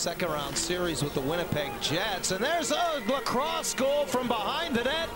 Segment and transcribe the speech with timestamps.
[0.00, 2.30] second round series with the Winnipeg Jets.
[2.30, 5.10] And there's a lacrosse goal from behind the net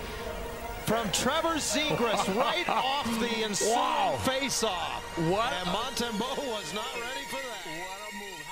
[0.84, 4.18] from Trevor Zegras right off the ensuing Wow.
[4.24, 5.02] face-off.
[5.30, 5.54] What?
[5.54, 7.64] And Montembeault was not ready for that.
[7.80, 8.44] What a move.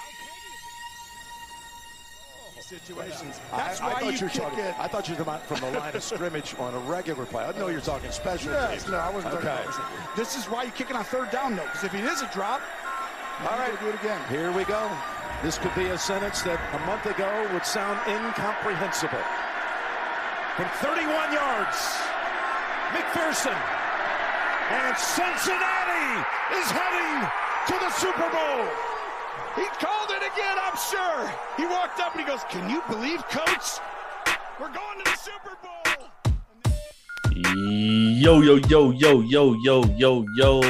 [2.57, 3.39] How situations.
[3.53, 4.75] I, That's I why thought you were kick talking, it.
[4.79, 7.45] I thought you were talking about from the line of scrimmage on a regular play.
[7.45, 9.65] I know you're talking special Yes, no, I wasn't talking Okay.
[9.69, 12.31] about This is why you're kicking on third down, though, because if it is a
[12.33, 12.63] drop,
[13.43, 13.79] All right.
[13.81, 14.23] do it again.
[14.31, 14.91] Here we go.
[15.43, 19.27] This could be a sentence that a month ago would sound incomprehensible.
[20.55, 21.79] From 31 yards,
[22.95, 23.59] McPherson.
[24.71, 26.11] And Cincinnati
[26.55, 28.71] is heading to the Super Bowl.
[29.59, 31.27] He called it again, I'm sure.
[31.59, 33.83] He walked up and he goes, Can you believe, coach?
[34.61, 35.12] We're going to
[38.15, 40.61] Yo, yo, yo, yo, yo, yo, yo, yo.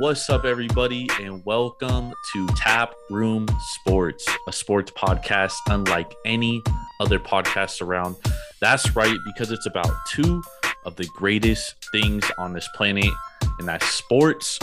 [0.00, 1.08] What's up, everybody?
[1.18, 6.62] And welcome to Tap Room Sports, a sports podcast unlike any
[7.00, 8.16] other podcast around.
[8.60, 10.42] That's right, because it's about two
[10.84, 13.10] of the greatest things on this planet,
[13.58, 14.58] and that's sports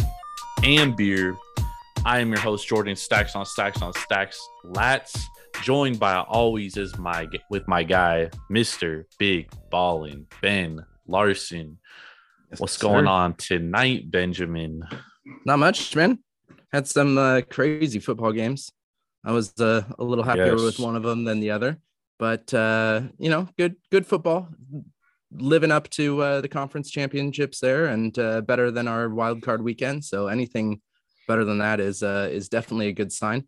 [0.64, 1.36] and beer.
[2.06, 5.20] I am your host, Jordan Stacks on Stacks on Stacks Lats,
[5.64, 9.06] joined by always is my with my guy, Mr.
[9.18, 11.80] Big Ballin, Ben Larson.
[12.58, 14.88] What's going on tonight, Benjamin?
[15.46, 16.20] Not much, man.
[16.72, 18.72] Had some uh, crazy football games.
[19.26, 20.62] I was uh, a little happier Yes.
[20.62, 21.78] with one of them than the other,
[22.18, 24.48] but uh, you know, good good football.
[25.32, 29.62] Living up to uh, the conference championships there, and uh, better than our wild card
[29.62, 30.06] weekend.
[30.06, 30.80] So anything
[31.28, 33.44] better than that is uh, is definitely a good sign.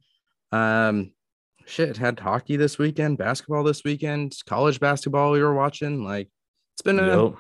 [0.52, 1.14] Um,
[1.66, 6.04] shit, had hockey this weekend, basketball this weekend, college basketball we were watching.
[6.04, 6.28] Like
[6.74, 7.34] it's been a.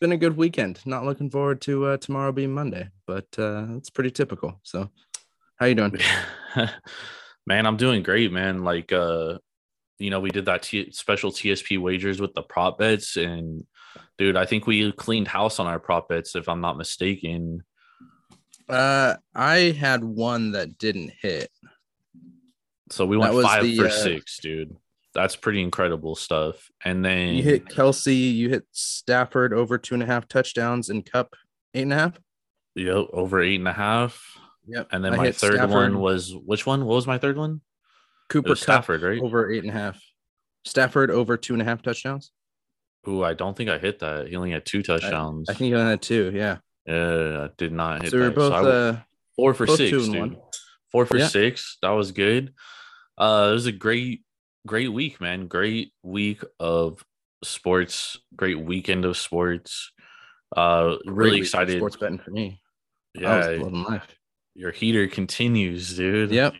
[0.00, 0.80] been a good weekend.
[0.86, 4.58] Not looking forward to uh, tomorrow being Monday, but uh, it's pretty typical.
[4.62, 4.90] So,
[5.56, 5.96] how you doing?
[7.46, 8.64] man, I'm doing great, man.
[8.64, 9.38] Like, uh,
[9.98, 13.64] you know, we did that T- special TSP wagers with the prop bets, and
[14.18, 17.62] dude, I think we cleaned house on our prop bets, if I'm not mistaken.
[18.68, 21.50] Uh, I had one that didn't hit.
[22.90, 24.76] So we went five the, for uh, six, dude.
[25.14, 26.70] That's pretty incredible stuff.
[26.84, 28.32] And then You hit Kelce.
[28.34, 31.34] You hit Stafford over two and a half touchdowns, and Kupp
[31.74, 32.20] eight and a half.
[32.76, 34.22] Yep, over eight and a half.
[34.68, 34.88] Yep.
[34.92, 36.84] And then I my third Stafford, one was which one?
[36.84, 37.60] What was my third one?
[38.28, 39.20] Cooper Kupp Stafford, right?
[39.20, 40.00] over eight and a half.
[40.64, 42.30] Stafford over two and a half touchdowns.
[43.08, 44.28] Ooh, I don't think I hit that.
[44.28, 45.48] He only had two touchdowns.
[45.48, 46.30] I think you only had two.
[46.34, 46.58] Yeah.
[46.86, 48.34] yeah, I did not hit So we're that.
[48.36, 49.00] both I- uh,
[49.34, 50.16] four for both six, dude.
[50.16, 50.36] one.
[50.92, 51.28] Four for Yeah.
[51.28, 51.78] six.
[51.82, 52.52] That was good.
[53.18, 54.22] Uh, it was a great,
[54.66, 55.46] great week, man.
[55.46, 57.04] Great week of
[57.44, 58.18] sports.
[58.36, 59.92] Great weekend of sports.
[60.56, 61.78] Uh, really excited.
[61.78, 62.60] Sports betting for me.
[63.14, 64.00] Yeah,
[64.54, 66.30] your heater continues, dude.
[66.30, 66.54] Yep.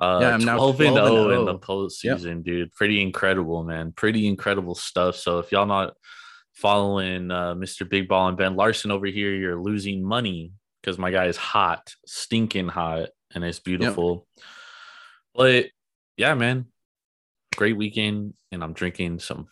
[0.00, 1.58] Uh, Yeah, I'm now 12 and 12 and 0 in the 0.
[1.58, 2.72] postseason, dude.
[2.72, 3.92] Pretty incredible, man.
[3.92, 5.16] Pretty incredible stuff.
[5.16, 5.94] So if y'all not
[6.54, 7.88] following uh, Mr.
[7.88, 11.92] Big Ball and Ben Larson over here, you're losing money because my guy is hot,
[12.06, 14.26] stinking hot, and it's beautiful.
[15.34, 15.66] But
[16.16, 16.66] yeah, man,
[17.58, 19.48] great weekend, and I'm drinking some.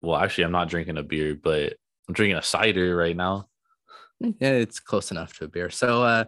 [0.00, 1.74] Well, actually, I'm not drinking a beer, but
[2.08, 3.48] I'm drinking a cider right now.
[4.20, 6.24] yeah it's close enough to a beer so uh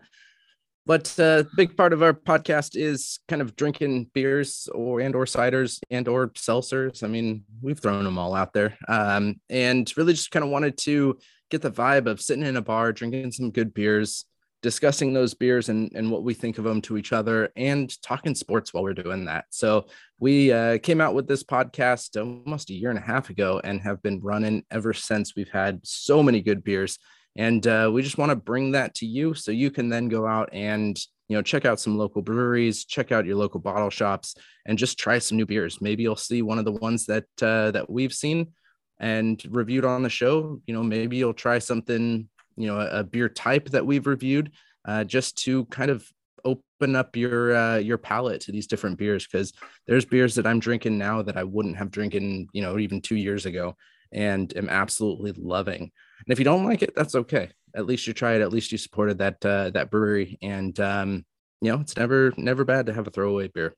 [0.87, 5.25] but uh big part of our podcast is kind of drinking beers or and or
[5.25, 10.12] ciders and or seltzers i mean we've thrown them all out there um and really
[10.12, 11.16] just kind of wanted to
[11.50, 14.25] get the vibe of sitting in a bar drinking some good beers
[14.62, 18.34] discussing those beers and, and what we think of them to each other and talking
[18.34, 19.44] sports while we're doing that.
[19.50, 19.87] So
[20.19, 23.81] we uh, came out with this podcast almost a year and a half ago and
[23.83, 25.37] have been running ever since.
[25.37, 26.99] We've had so many good beers
[27.37, 30.27] and uh, we just want to bring that to you so you can then go
[30.27, 34.37] out and you know check out some local breweries check out your local bottle shops
[34.65, 35.81] and just try some new beers.
[35.81, 38.53] Maybe you'll see one of the ones that uh, that we've seen
[38.99, 40.61] and reviewed on the show.
[40.67, 44.53] You know maybe you'll try something you know a, a beer type that we've reviewed
[44.85, 46.06] uh, just to kind of
[46.44, 49.53] open up your uh, your palate to these different beers because
[49.87, 53.17] there's beers that I'm drinking now that I wouldn't have drinking you know even two
[53.17, 53.76] years ago
[54.12, 55.91] and am absolutely loving
[56.25, 57.50] and if you don't like it, that's okay.
[57.75, 58.41] At least you tried.
[58.41, 60.38] At least you supported that uh, that brewery.
[60.43, 61.25] And um,
[61.61, 63.75] you know, it's never never bad to have a throwaway beer.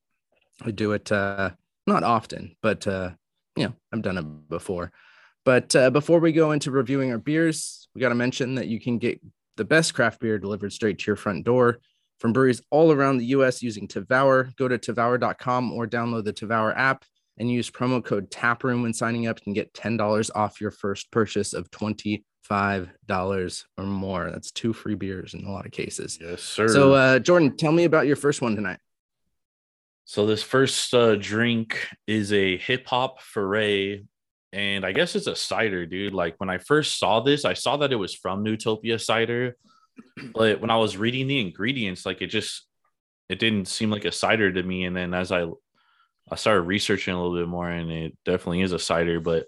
[0.63, 1.51] I do it uh,
[1.87, 3.11] not often, but uh,
[3.57, 4.93] you know, I've done it before.
[5.49, 8.79] But uh, before we go into reviewing our beers, we got to mention that you
[8.79, 9.19] can get
[9.57, 11.79] the best craft beer delivered straight to your front door
[12.19, 13.63] from breweries all around the U.S.
[13.63, 14.55] using Tavour.
[14.57, 17.07] Go to Tavour.com or download the Tavour app
[17.39, 19.41] and use promo code TAPROOM when signing up.
[19.47, 24.31] and get $10 off your first purchase of $25 or more.
[24.31, 26.19] That's two free beers in a lot of cases.
[26.21, 26.69] Yes, sir.
[26.69, 28.81] So, uh, Jordan, tell me about your first one tonight.
[30.05, 34.03] So this first uh, drink is a hip hop foray,
[34.53, 36.15] and I guess it's a cider, dude.
[36.15, 39.57] Like when I first saw this, I saw that it was from Newtopia cider,
[40.33, 42.67] but when I was reading the ingredients, like it just
[43.29, 44.85] it didn't seem like a cider to me.
[44.85, 45.47] And then as I
[46.31, 49.47] I started researching a little bit more, and it definitely is a cider, but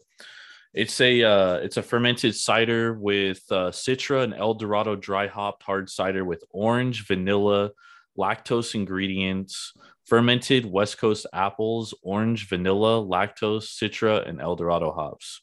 [0.72, 5.62] it's a uh, it's a fermented cider with uh, Citra and El Dorado dry hopped
[5.62, 7.70] hard cider with orange, vanilla,
[8.20, 9.72] lactose ingredients,
[10.06, 15.42] fermented West Coast apples, orange, vanilla, lactose, Citra, and El Dorado hops.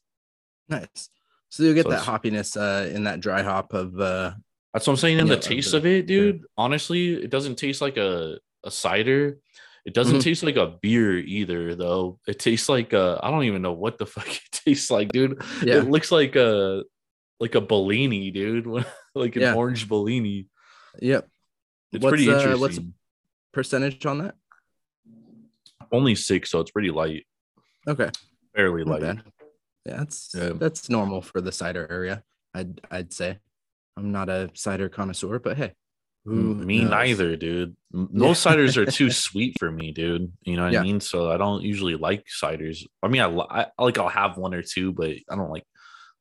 [0.70, 1.10] Nice.
[1.50, 4.34] So you get So that hoppiness uh, in that dry hop of uh,
[4.74, 5.20] That's what I'm saying.
[5.20, 8.72] In Yeah, the taste the- of it, dude, honestly, it doesn't taste like a, a
[8.72, 9.40] cider.
[9.86, 10.24] It doesn't Mhm.
[10.24, 12.20] taste like a beer either, though.
[12.28, 15.42] It tastes like a, I don't even know what the fuck it tastes like, dude.
[15.64, 15.78] yeah.
[15.78, 16.84] It looks like a
[17.40, 18.66] like a Bellini, dude.
[19.16, 19.54] like an Yeah.
[19.54, 20.48] orange Bellini.
[21.00, 21.30] Yep.
[21.92, 22.60] It's What's, pretty uh, interesting.
[22.62, 22.80] what's-
[23.54, 24.36] Percentage on that?
[25.92, 27.26] Only six, so it's pretty light,
[27.88, 28.10] Okay.
[28.56, 29.02] fairly Not light.
[29.02, 29.24] bad.
[29.86, 30.50] Yeah, that's Yeah.
[30.54, 32.24] that's normal for the cider area.
[32.54, 33.40] I'd I'd say.
[33.96, 35.74] I'm not a cider connoisseur, but hey.
[36.26, 36.90] Me knows?
[36.92, 37.76] neither, dude.
[37.94, 38.20] M- Yeah.
[38.28, 40.32] Most ciders are too sweet for me, dude.
[40.44, 40.82] You know what Yeah.
[40.82, 41.00] I mean?
[41.00, 42.86] So I don't usually like ciders.
[43.02, 45.64] I mean, I, I like I'll have one or two, but I don't like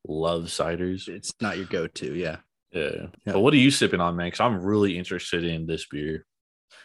[0.07, 1.07] love ciders.
[1.09, 2.37] It's not your go-to, yeah.
[2.71, 3.07] Yeah.
[3.25, 3.33] Yeah.
[3.33, 4.27] But what are you sipping on, man?
[4.27, 6.25] Because I'm really interested in this beer.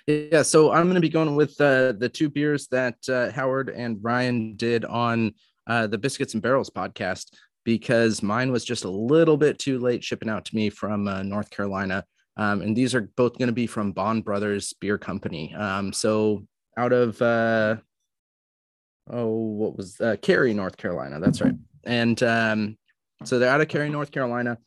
[0.07, 3.69] Yeah, so I'm going to be going with uh, the two beers that uh, Howard
[3.69, 5.35] and Ryan did on
[5.67, 7.33] uh, the Biscuits and Barrels podcast
[7.65, 11.23] because mine was just a little bit too late shipping out to me from uh,
[11.23, 12.05] North Carolina.
[12.37, 15.55] Um, and these are both going to be from Bond Brothers Beer Company.
[15.55, 16.47] Um, so
[16.77, 17.77] out of, uh,
[19.11, 21.21] oh, what was uh, Cary, North Carolina?
[21.21, 21.55] That's right.
[21.85, 22.77] And um,
[23.25, 24.59] so they're out of Cary, North Carolina.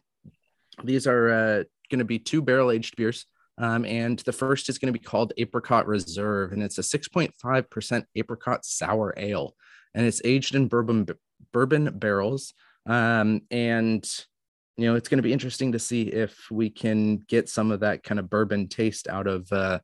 [0.84, 3.26] These are uh, going to be two barrel aged beers.
[3.58, 8.04] Um, and the first is going to be called Apricot Reserve, and it's a 6.5%
[8.16, 9.56] apricot sour ale,
[9.94, 11.08] and it's aged in bourbon
[11.54, 12.54] bourbon barrels.
[12.86, 14.06] Um, and
[14.76, 17.80] you know, it's going to be interesting to see if we can get some of
[17.80, 19.80] that kind of bourbon taste out of uh,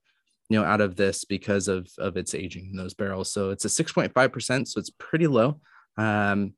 [0.49, 3.31] you know, out of this because of of its aging in those barrels.
[3.31, 5.61] So it's a 6.5%, so it's pretty low.
[5.97, 6.55] Um,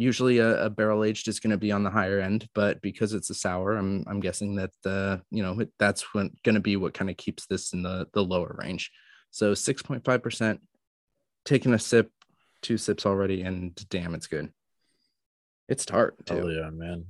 [0.00, 3.12] usually a, a barrel aged is going to be on the higher end but because
[3.12, 6.94] it's a sour i'm i'm guessing that the you know that's going to be what
[6.94, 8.90] kind of keeps this in the the lower range
[9.30, 10.58] so 6.5%
[11.44, 12.10] taking a sip
[12.62, 14.52] two sips already and damn it's good
[15.68, 17.04] it's tart too Oh yeah, man.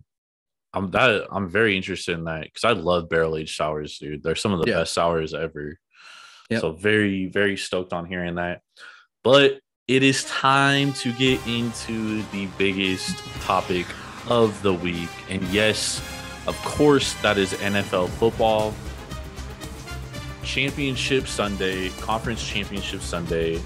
[0.75, 4.23] I'm that I'm very interested in that because I love barrel aged sours, dude.
[4.23, 4.79] They're some of the Yeah.
[4.81, 5.79] best sours ever.
[6.51, 6.61] Yep.
[6.61, 8.61] So very, very stoked on hearing that.
[9.25, 13.87] But it is time to get into the biggest topic
[14.29, 15.09] of the week.
[15.31, 16.01] And yes,
[16.47, 18.75] of course, that is NFL football.
[20.45, 23.61] Championship Sunday, Conference Championship Sunday.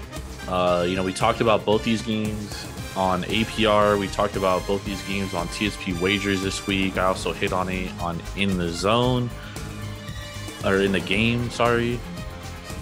[0.47, 3.99] Uh, you know, we talked about both these games on APR.
[3.99, 6.97] We talked about both these games on TSP Wagers this week.
[6.97, 9.29] I also hit on it on In the Zone
[10.63, 11.99] or in the game, sorry.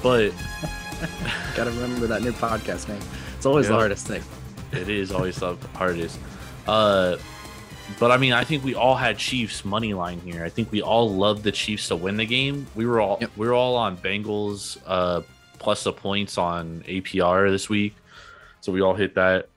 [0.04, 0.30] But
[1.56, 3.02] gotta remember that new podcast name
[3.42, 4.22] it's always the hardest thing
[4.72, 6.20] it is always the hardest.
[6.68, 7.18] Uh,
[8.00, 10.46] but I mean, I think we all had Chiefs money line here.
[10.46, 12.68] I think we all loved the Chiefs to win the game.
[12.76, 13.32] We were all Yep.
[13.36, 15.22] we were all on Bengals uh,
[15.58, 17.96] plus the points on APR this week,
[18.62, 19.50] so we all hit that.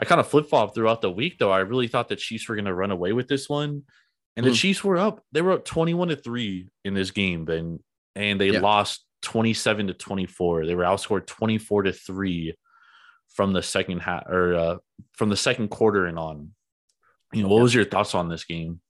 [0.00, 1.52] I kind of flip flop throughout the week though.
[1.52, 3.84] I really thought the Chiefs were going to run away with this one,
[4.36, 4.56] and the Mhm.
[4.56, 5.22] Chiefs were up.
[5.30, 7.78] They were up twenty-one to three in this game, Ben,
[8.16, 8.60] and they Yeah.
[8.60, 10.66] lost twenty-seven to twenty-four.
[10.66, 12.54] They were outscored twenty-four to three
[13.34, 14.76] from the second half or uh,
[15.12, 16.50] from the second quarter and on.
[17.32, 18.80] You know, what was your thoughts on this game?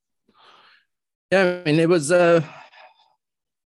[1.30, 2.42] Yeah, I mean it was uh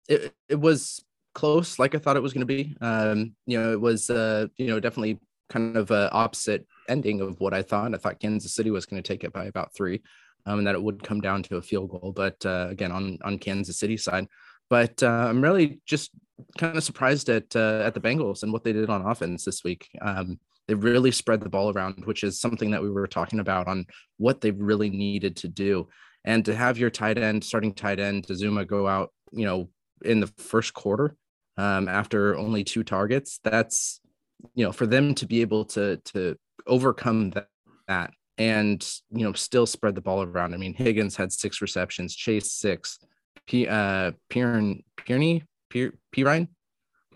[0.08, 1.04] it, it was
[1.34, 2.76] close like I thought it was going to be.
[2.80, 7.40] Um, you know, it was uh, you know, definitely kind of a opposite ending of
[7.40, 7.94] what I thought.
[7.94, 10.00] I thought Kansas City was going to take it by about 3
[10.44, 13.18] um and that it would come down to a field goal, but uh, again on
[13.22, 14.26] on Kansas City side.
[14.70, 16.10] But uh, I'm really just
[16.58, 19.62] kind of surprised at uh, at the Bengals and what they did on offense this
[19.62, 19.88] week.
[20.00, 23.66] Um, they really spread the ball around, which is something that we were talking about
[23.68, 25.88] on what they really needed to do.
[26.24, 29.68] And to have your tight end, starting tight end, Uzomah go out, you know,
[30.04, 31.16] in the first quarter
[31.56, 34.00] um, after only two targets, that's,
[34.54, 37.48] you know, for them to be able to to overcome that,
[37.88, 40.54] that and you know still spread the ball around.
[40.54, 42.98] I mean, Higgins had six receptions, Chase six,
[43.46, 45.94] P uh Piern Pierney Pier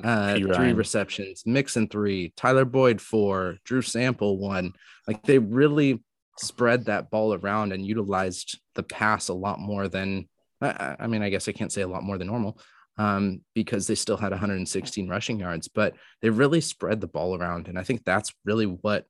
[0.04, 0.42] uh P.
[0.42, 0.76] three Ryan.
[0.76, 4.72] receptions, Mixon three, Tyler Boyd four, Drew Sample one.
[5.06, 6.02] Like they really
[6.38, 10.28] spread that ball around and utilized the pass a lot more than
[10.60, 12.58] I, I- I mean, I guess I can't say a lot more than normal.
[12.98, 17.68] um, because they still had 116 rushing yards, but they really spread the ball around.
[17.68, 19.04] And I think that's really what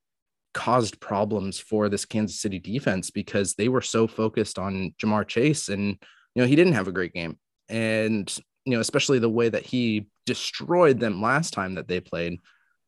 [0.53, 5.69] caused problems for this Kansas City defense because they were so focused on Ja'Marr Chase
[5.69, 5.97] and
[6.35, 7.37] you know he didn't have a great game
[7.69, 12.37] and you know especially the way that he destroyed them last time that they played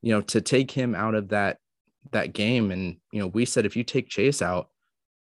[0.02, 1.58] you know to take him out of that
[2.12, 4.70] that game and you know we said if you take Chase out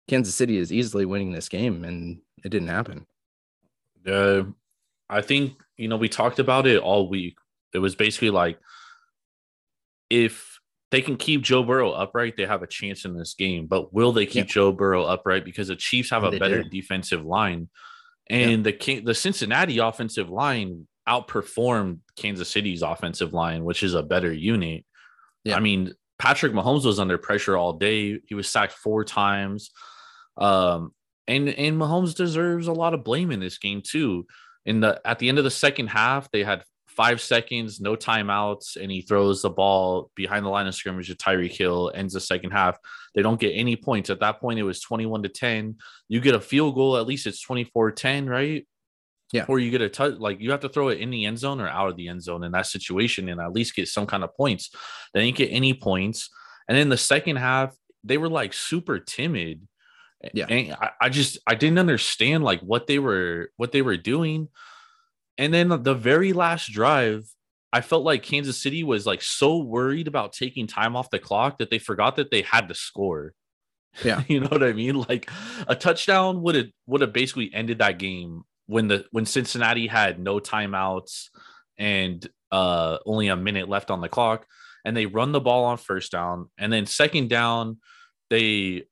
[0.09, 3.05] Kansas City is easily winning this game and it didn't happen.
[4.05, 4.43] Uh,
[5.09, 7.37] I think you know we talked about it all week.
[7.73, 8.59] It was basically like
[10.09, 10.59] if
[10.91, 13.67] they can keep Joe Burrow upright, they have a chance in this game.
[13.67, 14.53] But will they keep yeah.
[14.53, 16.71] Joe Burrow upright because the Chiefs have and a better did.
[16.71, 17.69] defensive line,
[18.29, 24.31] and the the Cincinnati offensive line outperformed Kansas City's offensive line, which is a better
[24.31, 24.85] unit.
[25.43, 25.57] Yeah.
[25.57, 28.19] I mean, Patrick Mahomes was under pressure all day.
[28.27, 29.71] He was sacked four times.
[30.37, 30.93] Um,
[31.27, 34.25] and and Mahomes deserves a lot of blame in this game too.
[34.65, 38.75] In the at the end of the second half, they had five seconds, no timeouts,
[38.75, 42.19] and he throws the ball behind the line of scrimmage to Tyreek Hill, ends the
[42.19, 42.77] second half.
[43.15, 44.09] They don't get any points.
[44.09, 45.77] At that point, it was 21 to 10.
[46.07, 48.67] You get a field goal, at least it's 24 10, right?
[49.31, 49.45] Yeah.
[49.47, 51.61] Or you get a touch, like you have to throw it in the end zone
[51.61, 54.23] or out of the end zone in that situation and at least get some kind
[54.23, 54.71] of points.
[55.13, 56.29] They didn't get any points.
[56.67, 59.67] And then the second half, they were like super timid.
[60.33, 60.47] Yeah.
[60.47, 64.49] And I, I just I didn't understand like what they were what they were doing.
[65.39, 67.23] And then the very last drive,
[67.71, 71.59] I felt like Kansas City was like so worried about taking time off the clock
[71.59, 73.33] that they forgot that they had to score.
[74.03, 74.21] Yeah.
[74.27, 74.99] you know what I mean?
[74.99, 75.31] Like
[75.65, 80.19] a touchdown would have would have basically ended that game when the when Cincinnati had
[80.19, 81.29] no timeouts
[81.77, 84.45] and uh only a minute left on the clock
[84.83, 87.77] and they run the ball on first down and then second down
[88.29, 88.83] they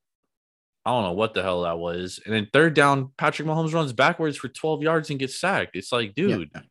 [0.87, 2.21] I don't know what the hell that was.
[2.25, 5.75] And then third down, Patrick Mahomes runs backwards for 12 yards and gets sacked.
[5.75, 6.61] It's like, dude, yeah.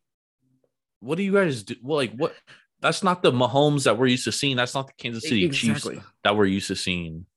[1.01, 1.75] what do you guys do?
[1.83, 2.33] Well, like, what?
[2.79, 4.57] That's not the Mahomes that we're used to seeing.
[4.57, 5.97] That's not the Kansas City exactly.
[5.97, 7.27] Chiefs that we're used to seeing.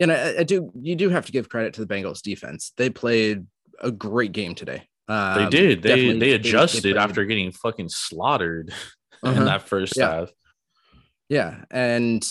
[0.00, 2.72] And I, I, do, you do have to give credit to the Bengals defense.
[2.76, 3.46] They played
[3.80, 4.88] a great game today.
[5.06, 5.82] Um, they did.
[5.82, 8.72] They they adjusted they, after getting fucking slaughtered
[9.22, 9.40] uh-huh.
[9.40, 10.10] in that first yeah.
[10.10, 10.30] half.
[11.28, 12.24] Yeah, and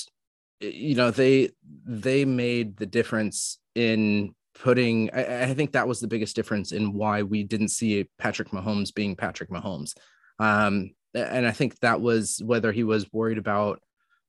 [0.62, 1.50] you know they
[1.86, 6.94] they made the difference in putting I, I, think that was the biggest difference in
[6.94, 9.94] why we didn't see patrick mahomes being patrick mahomes.
[10.40, 13.82] Um, and i think that was whether he was worried about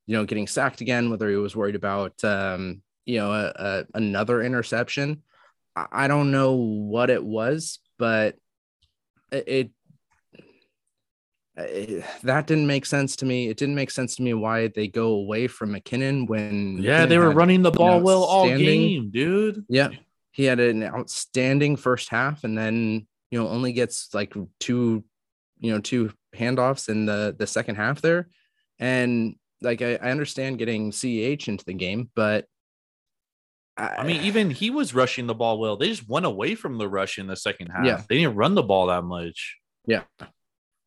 [0.06, 3.84] you know getting sacked again whether he was worried about um, you know a, a,
[3.94, 5.22] another interception.
[5.76, 8.36] I, I don't know what it was but
[9.30, 9.70] it,
[11.56, 13.48] Eh, that didn't make sense to me.
[13.48, 17.08] It didn't make sense to me why they go away from McKinnon when yeah McKinnon
[17.08, 19.64] they were running the ball well all game, dude.
[19.68, 19.90] Yeah,
[20.30, 25.04] he had an outstanding first half, and then you know only gets like two,
[25.60, 28.28] you know, two handoffs in the the second half there,
[28.78, 32.46] and like I, I understand getting CH into the game, but
[33.76, 35.76] I, I, mean, even he was rushing the ball well.
[35.76, 37.84] They just went away from the rush in the second half.
[37.84, 38.02] Yeah.
[38.08, 39.58] They didn't run the ball that much.
[39.86, 40.02] Yeah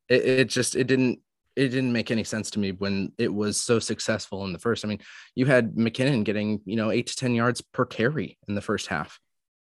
[0.08, 1.20] it, it just it didn't
[1.56, 4.84] it didn't make any sense to me when it was so successful in the first.
[4.84, 5.00] I mean,
[5.34, 8.88] you had McKinnon getting, you know, eight to 10 yards per carry in the first
[8.88, 9.18] half.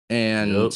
[0.09, 0.73] And yep.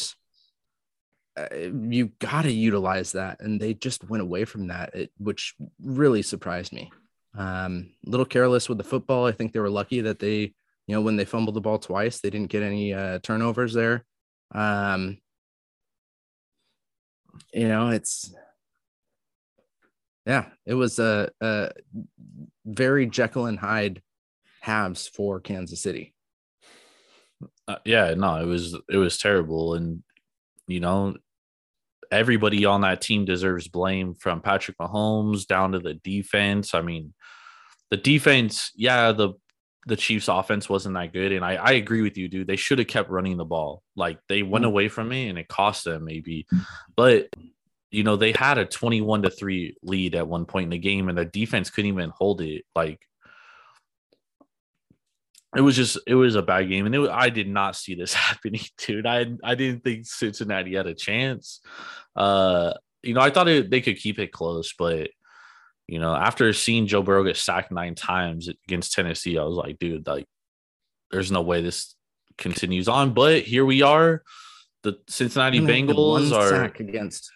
[1.38, 3.40] Uh, you got to utilize that.
[3.40, 6.90] And they just went away from that, it, which really surprised me.
[7.36, 9.24] Um, a little careless with the football.
[9.24, 10.40] I think they were lucky that they,
[10.86, 14.04] you know, when they fumbled the ball twice, they didn't get any uh, turnovers there.
[14.52, 15.18] Um,
[17.54, 18.34] you know, it's
[20.28, 21.70] yeah, it was a, a
[22.66, 24.02] very Jekyll and Hyde
[24.60, 26.14] halves for Kansas City.
[27.66, 30.02] Uh, yeah, no, it was it was terrible, and
[30.66, 31.16] you know,
[32.12, 36.74] everybody on that team deserves blame from Patrick Mahomes down to the defense.
[36.74, 37.14] I mean,
[37.90, 39.32] the defense, yeah, the
[39.86, 41.32] the Chiefs offense wasn't that good.
[41.32, 42.46] And I, I agree with you, dude.
[42.46, 43.82] They should have kept running the ball.
[43.96, 44.70] Like they went mm-hmm.
[44.70, 46.46] away from it and it cost them maybe.
[46.94, 47.30] But
[47.90, 51.08] you know, they had a 21 to 3 lead at one point in the game,
[51.08, 52.64] and the defense couldn't even hold it.
[52.74, 53.00] Like,
[55.56, 56.84] it was just, it was a bad game.
[56.84, 59.06] And it was, I did not see this happening, dude.
[59.06, 61.60] I, I didn't think Cincinnati had a chance.
[62.14, 65.10] Uh, you know, I thought it, they could keep it close, but,
[65.86, 69.78] you know, after seeing Joe Burrow get sacked nine times against Tennessee, I was like,
[69.78, 70.26] dude, like,
[71.10, 71.94] there's no way this
[72.36, 73.14] continues on.
[73.14, 74.22] But here we are.
[74.82, 77.30] The Cincinnati Bengals are against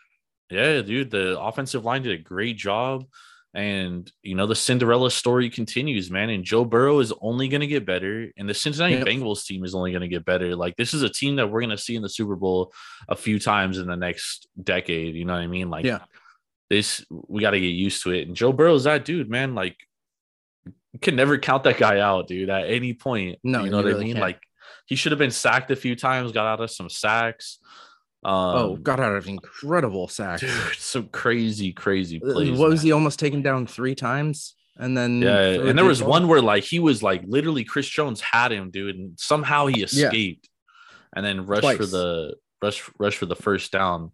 [0.52, 3.06] yeah, dude, the offensive line did a great job.
[3.54, 6.30] And you know, the Cinderella story continues, man.
[6.30, 9.06] And Joe Burrow is only gonna get better, and the Cincinnati yep.
[9.06, 10.56] Bengals team is only gonna get better.
[10.56, 12.72] Like this is a team that we're gonna see in the Super Bowl
[13.08, 15.16] a few times in the next decade.
[15.16, 15.68] You know what I mean?
[15.68, 15.98] Like yeah.
[16.70, 18.26] this we got to get used to it.
[18.26, 19.54] And Joe Burrow's that dude, man.
[19.54, 19.76] Like,
[20.64, 22.48] you can never count that guy out, dude.
[22.48, 24.14] At any point, No, you know what I mean.
[24.14, 24.20] can't.
[24.20, 24.40] Like,
[24.86, 27.58] he should have been sacked a few times, got out of some sacks.
[28.24, 30.42] Um, oh, got out of incredible sacks.
[30.42, 32.56] dude, some crazy, crazy Uh, plays.
[32.58, 34.54] what was he almost taken down three times?
[34.76, 36.10] And then Yeah, and there was ball?
[36.10, 39.82] one where like he was like literally Chris Jones had him, dude, and somehow he
[39.82, 40.48] escaped,
[41.14, 44.12] and then rushed for the rush rush for the first down.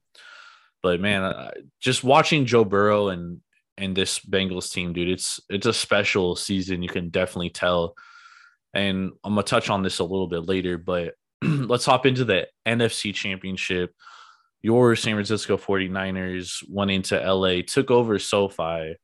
[0.82, 1.50] But man, uh,
[1.80, 3.40] just watching Joe Burrow and
[3.76, 6.82] and this Bengals team, dude, it's it's a special season.
[6.82, 7.94] You can definitely tell.
[8.74, 12.48] And I'm gonna touch on this a little bit later, but let's hop into the
[12.66, 13.94] NFC Championship.
[14.60, 18.96] Your San Francisco 49ers went into LA, took over SoFi.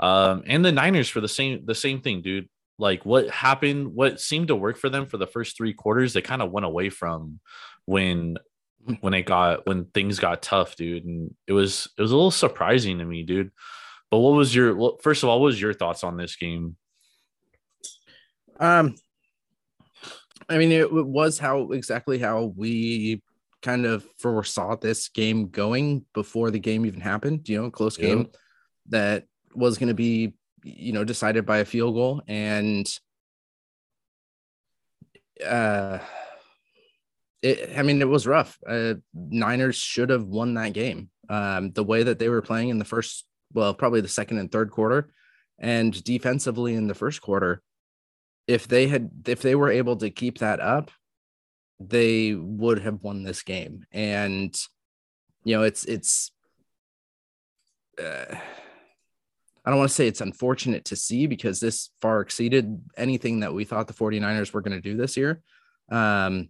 [0.00, 2.48] Um, and the Niners for the same the same thing, dude.
[2.78, 6.22] Like what happened, what seemed to work for them for the first three quarters, they
[6.22, 7.38] kind of went away from
[7.84, 8.38] when
[9.00, 11.04] when it got when things got tough, dude.
[11.04, 13.52] And it was it was a little surprising to me, dude.
[14.10, 16.76] But what was your first of all, what was your thoughts on this game?
[18.58, 18.96] Um,
[20.50, 23.22] I mean, it, was how exactly how we
[23.62, 27.48] kind of foresaw this game going before the game even happened.
[27.48, 28.06] You know, close Yeah.
[28.06, 28.28] game
[28.88, 32.86] that was going to be, you know, decided by a field goal, and
[35.46, 36.00] uh,
[37.42, 37.78] it.
[37.78, 38.58] I mean, it was rough.
[38.66, 41.10] Uh, Niners should have won that game.
[41.28, 44.50] Um, the way that they were playing in the first, well, probably the second and
[44.50, 45.12] third quarter,
[45.60, 47.62] and defensively in the first quarter
[48.50, 50.90] if they had if they were able to keep that up
[51.78, 54.54] they would have won this game and
[55.44, 56.32] you know it's it's
[58.02, 58.34] uh,
[59.64, 63.54] i don't want to say it's unfortunate to see because this far exceeded anything that
[63.54, 65.40] we thought the 49ers were going to do this year
[65.90, 66.48] um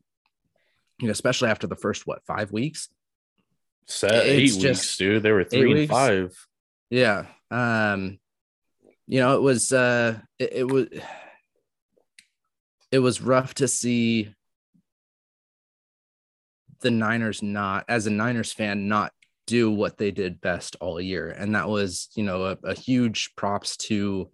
[1.01, 2.89] you know especially after the first what five weeks
[3.87, 5.23] Set It's eight just weeks, dude.
[5.25, 5.91] They were three and weeks.
[5.91, 6.47] five.
[6.91, 7.27] Yeah.
[7.51, 8.21] Um,
[9.09, 10.87] you know, it was uh it, it was
[12.93, 14.35] it was rough to see
[16.81, 19.13] the Niners not as a Niners fan not
[19.47, 21.31] do what they did best all year.
[21.31, 24.31] And that was, you know, a, a huge props to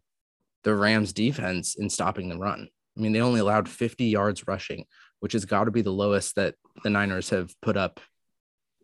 [0.62, 2.68] the Rams defense in stopping the run.
[2.96, 4.84] I mean, they only allowed 50 yards rushing,
[5.20, 8.00] which has got to be the lowest that the Niners have put up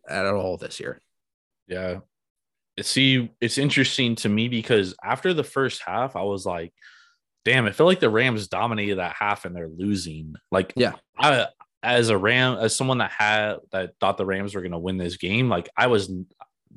[0.09, 1.01] at all this year.
[1.67, 1.99] Yeah.
[2.81, 6.73] See, it's interesting to me because after the first half, I was like,
[7.45, 10.35] damn, it felt like the Rams dominated that half and they're losing.
[10.51, 10.93] Like, Yeah.
[11.19, 11.47] I
[11.83, 15.17] as a Ram, as someone that had that thought the Rams were gonna win this
[15.17, 16.13] game, like I was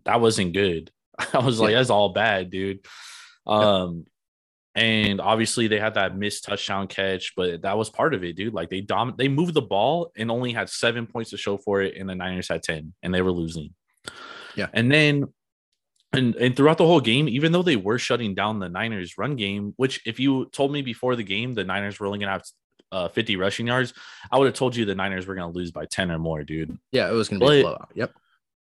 [0.05, 0.91] that wasn't good.
[1.33, 1.77] I was like, Yeah.
[1.77, 2.85] that's all bad, dude.
[3.45, 4.05] Um
[4.77, 8.53] and obviously they had that missed touchdown catch, but that was part of it, dude.
[8.53, 11.81] Like they dom they moved the ball and only had seven points to show for
[11.81, 13.73] it, and the Niners had 10 and they were losing.
[14.55, 14.67] Yeah.
[14.73, 15.25] And then
[16.15, 19.35] and and throughout the whole game, even though they were shutting down the Niners run
[19.35, 22.43] game, which if you told me before the game the Niners were only gonna have
[22.91, 23.93] uh, 50 rushing yards,
[24.31, 26.77] I would have told you the Niners were gonna lose by 10 or more, dude.
[26.91, 27.89] Yeah, it was going to be a blowout.
[27.95, 28.13] Yep.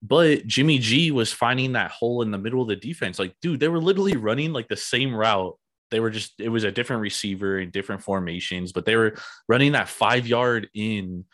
[0.02, 3.20] But Jimmy G was finding that hole in the middle of the defense.
[3.20, 5.58] Like, dude, they were literally running like the same route.
[5.92, 9.74] They were just, it was a different receiver in different formations, but they were running
[9.74, 11.26] that five yard in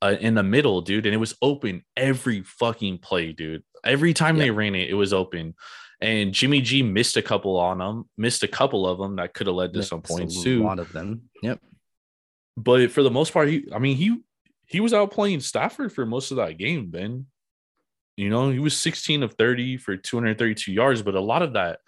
[0.00, 1.06] uh, in the middle, dude.
[1.06, 3.62] And it was open every fucking play, dude.
[3.84, 5.54] Every time they ran it, it was open.
[6.00, 9.48] And Jimmy G missed a couple on them, missed a couple of them that could
[9.48, 10.62] have led to some Missed a points too.
[10.62, 11.22] lot of them.
[11.42, 11.60] Yep.
[12.56, 14.20] But for the most part, he, I mean, he
[14.66, 17.26] he was out playing Stafford for most of that game, Ben.
[18.16, 21.78] You know, he was 16 of 30 for 232 yards, but a lot of that,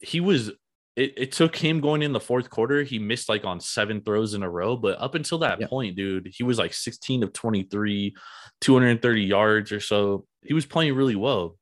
[0.00, 0.50] he was,
[0.96, 2.82] it, it took him going in the fourth quarter.
[2.82, 5.66] He missed like on seven throws in a row, but up until that Yeah.
[5.68, 8.14] point, dude, he was like 16 of 23,
[8.60, 10.26] 230 yards or so.
[10.42, 11.56] He was playing really well.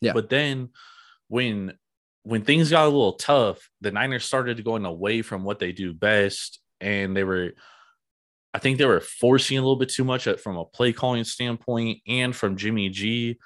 [0.00, 0.12] Yeah.
[0.14, 0.70] But then
[1.28, 1.74] when,
[2.22, 5.92] when things got a little tough, the Niners started going away from what they do
[5.92, 7.52] best, and they were,
[8.52, 12.00] I think they were forcing a little bit too much from a play calling standpoint
[12.08, 13.38] and from Jimmy G,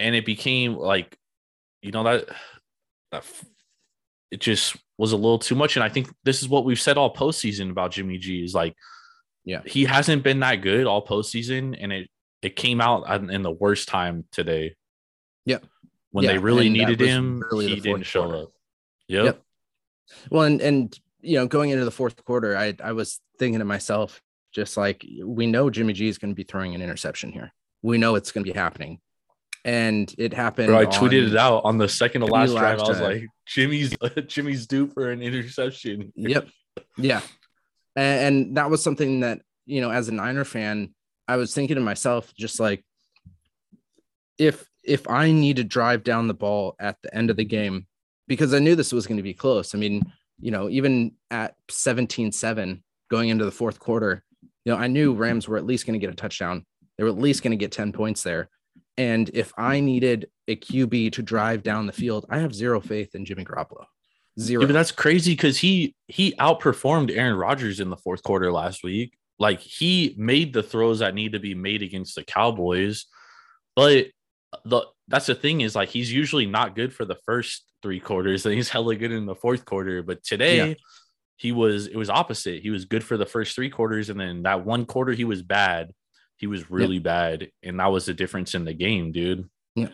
[0.00, 1.16] and it became like,
[1.82, 2.28] you know that
[3.10, 3.24] that
[4.32, 5.76] it just was a little too much.
[5.76, 8.74] And I think this is what we've said all postseason about Jimmy G is like,
[9.44, 9.60] Yeah.
[9.66, 12.08] he hasn't been that good all postseason, and it
[12.42, 14.74] it came out in- the worst time today.
[15.44, 15.64] Yep.
[16.10, 18.42] when they really and needed him, really he didn't show quarter.
[18.42, 18.52] up.
[19.08, 19.24] Yep.
[19.24, 19.42] Yep.
[20.30, 23.64] Well, and and you know, going into the fourth quarter, I I was thinking to
[23.64, 24.20] myself,
[24.52, 27.52] just like we know Jimmy G is going to be throwing an interception here.
[27.82, 29.00] We know it's going to be happening,
[29.64, 30.68] and it happened.
[30.68, 32.80] Bro, I tweeted it out on the second to last drive.
[32.80, 33.94] I was like, Jimmy's
[34.26, 36.12] Jimmy's due for an interception.
[36.16, 36.48] Yep.
[36.96, 37.20] Yeah.
[37.96, 40.94] And, and that was something that, you know, as a Niner fan,
[41.28, 42.84] I was thinking to myself, just like,
[44.38, 47.86] if if I need to drive down the ball at the end of the game,
[48.26, 49.74] because I knew this was going to be close.
[49.74, 50.02] I mean,
[50.40, 54.24] you know, even at 17 7 going into the fourth quarter,
[54.64, 56.64] you know, I knew Rams were at least going to get a touchdown.
[56.96, 58.48] They were at least going to get 10 points there.
[58.96, 63.14] And if I needed a QB to drive down the field, I have zero faith
[63.14, 63.84] in Jimmy Garoppolo.
[64.38, 64.62] Zero.
[64.62, 68.82] Yeah, but that's crazy because he he outperformed Aaron Rodgers in the fourth quarter last
[68.82, 69.16] week.
[69.38, 73.06] Like he made the throws that need to be made against the Cowboys,
[73.76, 74.06] but
[74.64, 78.46] the that's the thing is like he's usually not good for the first three quarters,
[78.46, 80.02] and he's hella good in the fourth quarter.
[80.02, 80.74] But today, yeah.
[81.36, 82.62] he was it was opposite.
[82.62, 85.42] He was good for the first three quarters, and then that one quarter he was
[85.42, 85.92] bad.
[86.42, 87.04] He was really yep.
[87.04, 89.48] bad, and that was the difference in the game, dude.
[89.76, 89.90] Yeah.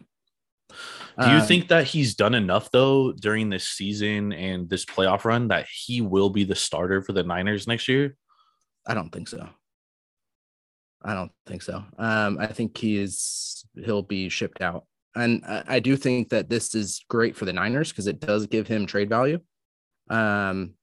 [1.20, 5.26] Do you um, think that he's done enough though during this season and this playoff
[5.26, 8.16] run that he will be the starter for the Niners next year?
[8.86, 9.46] I don't think so.
[11.02, 11.84] I don't think so.
[11.98, 16.48] Um, I think he is he'll be shipped out, and I, I do think that
[16.48, 19.40] this is great for the Niners because it does give him trade value.
[20.08, 20.76] Um,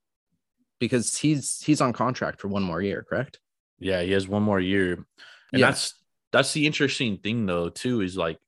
[0.78, 3.40] because he's he's on contract for one more year, correct?
[3.80, 5.04] Yeah, he has one more year,
[5.52, 5.66] and yeah.
[5.66, 5.94] that's
[6.32, 8.38] that's the interesting thing though too is like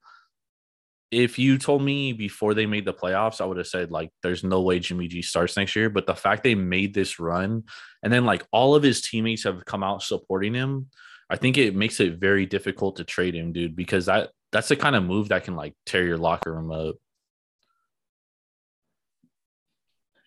[1.10, 4.44] if you told me before they made the playoffs, I would have said like there's
[4.44, 5.88] no way Jimmy G starts next year.
[5.88, 7.64] But the fact they made this run
[8.02, 10.88] and then like all of his teammates have come out supporting him,
[11.30, 14.76] I think it makes it very difficult to trade him, dude, because that that's the
[14.76, 16.96] kind of move that can like tear your locker room up.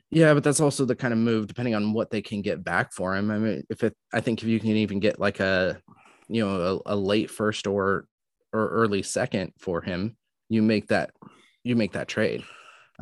[0.10, 2.92] Yeah, but that's also the kind of move, depending on what they can get back
[2.92, 3.32] for him.
[3.32, 5.82] I mean, if it, I think if you can even get like a,
[6.32, 8.06] you know, a, a late first or
[8.54, 10.16] or early second for him,
[10.50, 11.12] you make that
[11.64, 12.44] you make that trade.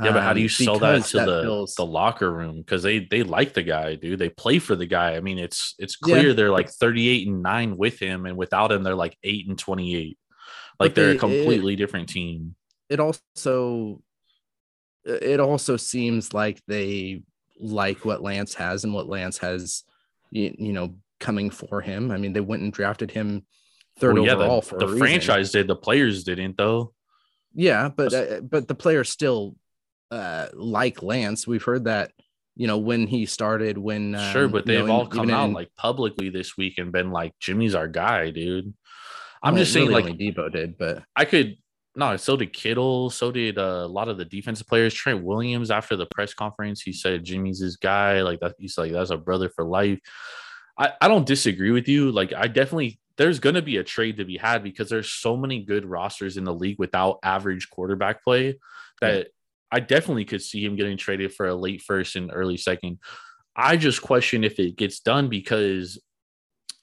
[0.02, 1.76] Yeah, but how do you um, sell that to that the feels...
[1.76, 2.58] the locker room?
[2.58, 4.20] Because they they like the guy, dude.
[4.20, 5.16] They play for the guy.
[5.16, 6.34] I mean, it's it's clear yeah.
[6.34, 10.18] they're like 38 and 9 with him, and without him, they're like 8 and 28.
[10.80, 12.56] Like they're a completely it, different team.
[12.88, 14.02] It also
[15.04, 17.24] it also seems like they
[17.60, 19.84] like what Lance has and what Lance has
[20.32, 22.12] you, you know coming for him.
[22.12, 23.46] I mean, they went and drafted him
[24.00, 25.68] third well, yeah, overall the, for the franchise did.
[25.68, 26.94] The players didn't though.
[27.54, 29.56] Yeah, but uh, but the players still
[30.12, 31.48] uh, like Lance.
[31.48, 32.12] We've heard that
[32.56, 35.54] you know when he started when um, sure, but they've know, all come out in,
[35.54, 38.74] like publicly this week and been like, "Jimmy's our guy, dude."
[39.42, 41.58] I'm well, just saying, really like Deebo did, but I could
[41.96, 42.18] no.
[42.18, 43.10] So did Kittle.
[43.10, 44.94] So did uh, a lot of the defensive players.
[44.94, 48.22] Trent Williams after the press conference, he said Jimmy's his guy.
[48.22, 50.00] Like that, he's like that's a brother for life.
[50.80, 52.12] I, I don't disagree with you.
[52.12, 55.36] Like I definitely there's going to be a trade to be had because there's so
[55.36, 58.58] many good rosters in the league without average quarterback play
[59.02, 59.24] that yeah.
[59.72, 63.00] I definitely could see him getting traded for a late first and early second.
[63.56, 66.02] I just question if it gets done because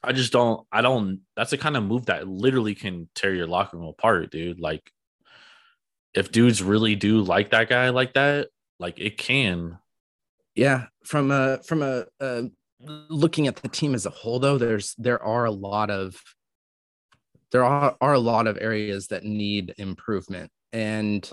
[0.02, 3.46] I just don't I don't that's the kind of move that literally can tear your
[3.46, 4.60] locker room apart, dude.
[4.60, 4.92] Like
[6.12, 9.78] if dudes really do like that guy like that, like it can.
[10.54, 12.44] Yeah, from a from a, a
[12.80, 16.20] looking at the team as a whole though there's there are a lot of
[17.52, 21.30] there are, are a lot of areas that need improvement and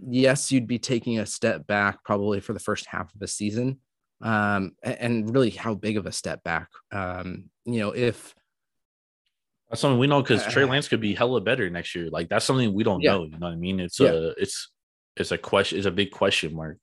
[0.00, 3.78] yes you'd be taking a step back probably for the first half of the season
[4.22, 8.34] um and really how big of a step back um you know if
[9.68, 12.08] that's something we know because uh, Trey Lance could be hella better next year.
[12.08, 13.12] Like that's something we don't yeah.
[13.12, 13.24] know.
[13.24, 13.80] You know what I mean?
[13.80, 14.10] It's yeah.
[14.10, 14.70] a it's
[15.16, 15.78] it's a question.
[15.78, 16.78] It's a big question mark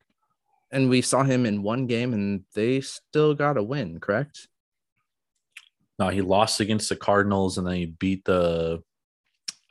[0.74, 4.48] and we saw him in one game and they still got a win, correct?
[6.00, 8.82] No, he lost against the Cardinals and then he beat the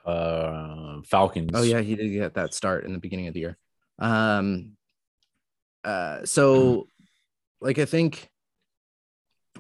[0.07, 1.51] uh Falcons.
[1.55, 3.59] Oh yeah, he did get that start in the beginning of the year.
[3.99, 4.77] Um
[5.85, 6.87] uh so
[7.61, 8.31] like I think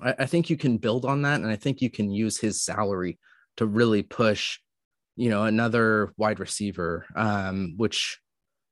[0.00, 2.62] I, I think you can build on that and I think you can use his
[2.62, 3.18] salary
[3.56, 4.60] to really push
[5.16, 8.18] you know another wide receiver um which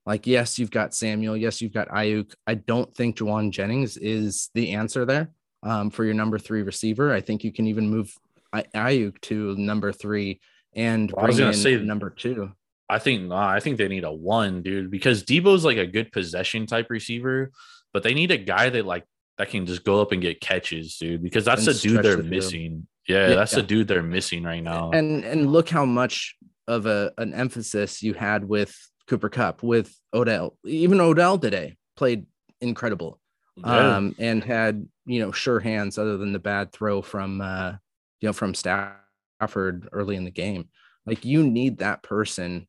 [0.06, 1.36] like, yes, you've got Samuel.
[1.36, 2.34] Yes, you've got Aiyuk.
[2.46, 5.30] I don't think Jauan Jennings is the answer there
[5.62, 7.12] um, for your number three receiver.
[7.12, 8.12] I think you can even move
[8.54, 10.40] Aiyuk to number three
[10.74, 12.52] and well, I was gonna say number two.
[12.88, 16.12] I think nah, I think they need a one, dude, because Deebo's like a good
[16.12, 17.50] possession type receiver,
[17.92, 19.04] but they need a guy that like
[19.38, 22.22] that can just go up and get catches, dude, because that's the dude they're the
[22.22, 22.86] missing.
[23.08, 23.60] Yeah, yeah, that's yeah.
[23.60, 24.90] the dude they're missing right now.
[24.90, 26.36] And and look how much
[26.68, 28.76] of a an emphasis you had with
[29.11, 30.57] Cooper Kupp, with Odell.
[30.64, 32.27] Even Odell today played
[32.61, 33.20] incredible.
[33.57, 33.96] Yeah.
[33.96, 37.73] Um, and had, you know, sure hands other than the bad throw from uh,
[38.20, 40.68] you know, from Stafford early in the game.
[41.07, 42.68] Like you need that person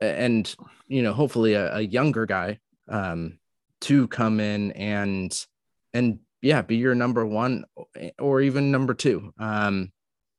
[0.00, 0.52] and
[0.88, 3.38] you know, hopefully a, a younger guy um
[3.82, 5.46] to come in and
[5.92, 7.64] and yeah, be your number one
[8.18, 9.34] or even number two.
[9.38, 9.92] Um,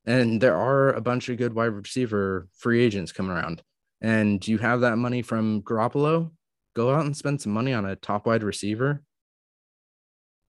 [0.04, 3.62] and there are a bunch of good wide receiver free agents coming around
[4.02, 6.30] and you have that money from Garoppolo,
[6.74, 9.02] go out and spend some money on a top wide receiver.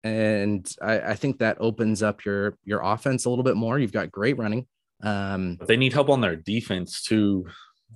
[0.04, 3.78] And I, I think that opens up your your offense a little bit more.
[3.78, 4.66] You've got great running.
[5.02, 7.46] Um, they need help on their defense too.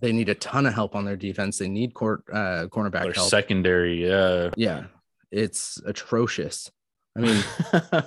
[0.00, 1.58] they need a ton of help on their defense.
[1.58, 3.28] They need court uh cornerback Their help.
[3.30, 4.50] secondary, yeah.
[4.56, 4.84] yeah,
[5.30, 6.70] it's atrocious.
[7.16, 7.44] I mean,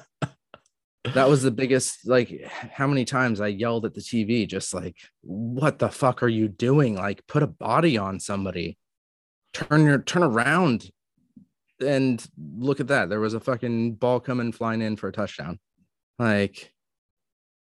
[1.13, 4.95] that was the biggest like how many times I yelled at the TV just like
[5.21, 6.95] what the fuck are you doing?
[6.95, 8.77] Like put a body on somebody.
[9.53, 10.89] Turn your turn around
[11.85, 13.09] and look at that.
[13.09, 15.59] There was a fucking ball coming flying in for a touchdown.
[16.17, 16.73] Like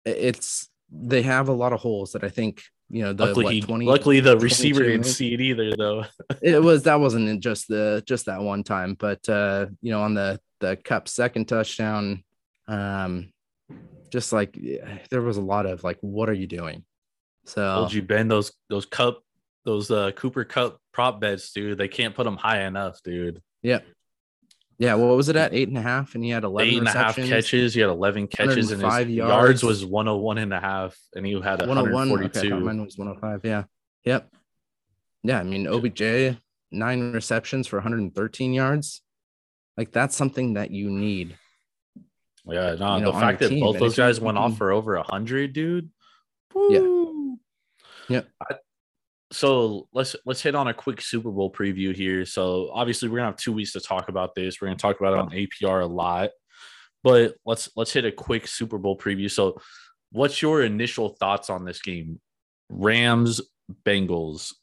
[0.06, 3.54] it's they have a lot of holes that I think you know the luckily, what,
[3.54, 6.04] he, 20 luckily the receiver didn't see it either, though.
[6.42, 10.14] it was that wasn't just the just that one time but uh you know on
[10.14, 12.26] the the Kupp second touchdown
[12.68, 13.32] um
[14.12, 14.58] just like
[15.10, 16.84] there was a lot of like what are you doing
[17.46, 19.24] so Told you, Ben, those those Kupp,
[19.66, 21.78] those uh Cooper Kupp prop bets, dude.
[21.78, 23.42] They can't put them high enough, dude.
[23.64, 23.80] yeah
[24.78, 26.88] yeah what was it at eight and a half and he had 11 Eight and
[26.88, 27.74] a half catches.
[27.76, 29.10] He had 11 catches, and his yards.
[29.12, 29.64] yards.
[29.64, 32.50] was 101 and a half, and he had 101 okay, I 142.
[32.50, 33.64] thought mine was 105 yeah
[34.06, 34.28] yep
[35.24, 36.36] yeah i mean obj
[36.72, 39.02] nine receptions for 113 yards
[39.78, 41.38] like that's something that you need
[42.46, 44.96] yeah, no, you know, the fact that team, both those guys went off for over
[44.96, 45.90] a 100, dude.
[46.56, 46.80] Yeah.
[46.80, 47.40] Woo.
[48.10, 48.28] Yep.
[48.50, 48.56] I-
[49.34, 52.26] so let's let's hit on a quick Super Bowl preview here.
[52.26, 54.60] So obviously we're gonna have two weeks to talk about this.
[54.60, 56.32] We're gonna talk about it on APR a lot,
[57.02, 59.32] but let's let's hit a quick Super Bowl preview.
[59.32, 59.58] So,
[60.12, 62.20] what's your initial thoughts on this game?
[62.68, 63.40] Rams
[63.86, 64.54] Bengals.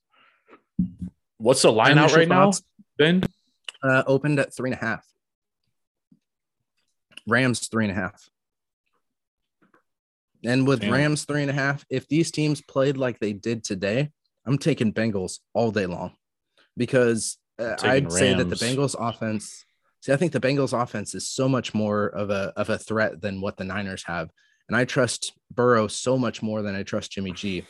[1.38, 2.62] What's the line out right now, thoughts?
[2.98, 3.22] Ben?
[3.82, 5.06] uh, opened at three and a half.
[7.28, 8.28] Rams three and a half.
[10.44, 10.92] And with Damn.
[10.92, 14.10] Rams three and a half, if these teams played like they did today,
[14.46, 16.12] I'm taking Bengals all day long
[16.76, 19.64] because uh, I'd say that the Bengals offense.
[20.00, 23.20] See, I think the Bengals offense is so much more of a of a threat
[23.20, 24.30] than what the Niners have,
[24.68, 27.64] and I trust Burrow so much more than I trust Jimmy G.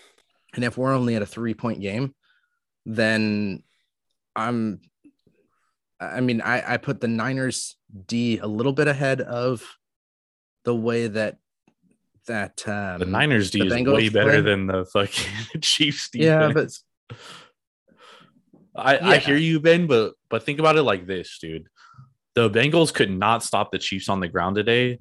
[0.54, 2.14] And if we're only at a three point game,
[2.84, 3.62] then
[4.36, 4.80] I'm
[6.00, 7.76] I mean, I, I put the Niners
[8.06, 9.62] D a little bit ahead of
[10.64, 11.38] the way that
[12.26, 14.40] that um, The Niners D the is Bengals way better play.
[14.42, 16.24] than the fucking Chiefs defense.
[16.26, 17.18] Yeah, but
[18.76, 21.68] I, I hear you, Ben, but but think about it like this, dude.
[22.34, 25.00] The Bengals could not stop the Chiefs on the ground today.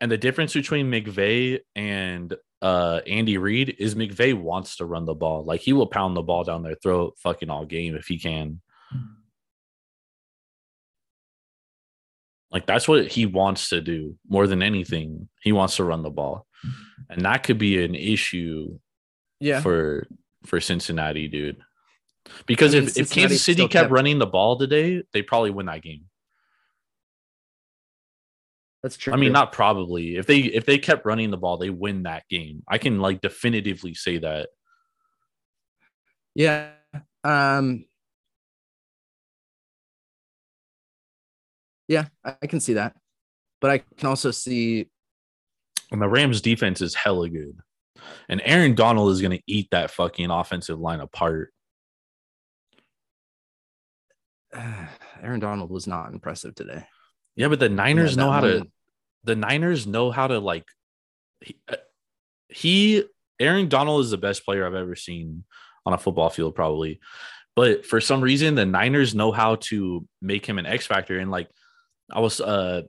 [0.00, 5.14] And the difference between McVay and uh Andy Reid is McVay wants to run the
[5.14, 5.44] ball.
[5.44, 8.60] Like he will pound the ball down their throat fucking all game if he can.
[12.52, 15.28] Like that's what he wants to do more than anything.
[15.42, 16.46] He wants to run the ball.
[17.08, 18.78] And that could be an issue
[19.40, 20.06] yeah, for
[20.44, 21.56] for Cincinnati, dude.
[22.46, 25.50] Because I mean, if, if Kansas City kept, kept- running the ball today, they probably
[25.50, 26.04] win that game.
[28.82, 29.12] that's true.
[29.12, 30.16] I mean, not probably.
[30.16, 32.62] If they if they kept running the ball, they win that game.
[32.68, 34.50] I can like definitively say that.
[36.34, 36.70] yeah.
[37.24, 37.86] Um,
[41.88, 42.96] yeah, I, can see that,
[43.60, 44.88] but I can also see
[45.90, 47.58] And the Rams defense is hella good.
[48.28, 51.52] And Aaron Donald is gonna eat that fucking offensive line apart.
[55.22, 56.84] Aaron Donald was not impressive today.
[57.36, 58.66] Yeah, but the Niners Yeah, know how to
[59.24, 60.64] the Niners know how to like
[61.40, 61.76] he, uh,
[62.48, 63.04] he
[63.40, 65.44] Aaron Donald is the best player I've ever seen
[65.86, 67.00] on a football field probably.
[67.54, 71.30] But for some reason the Niners know how to make him an X factor and
[71.30, 71.48] like
[72.10, 72.82] I was uh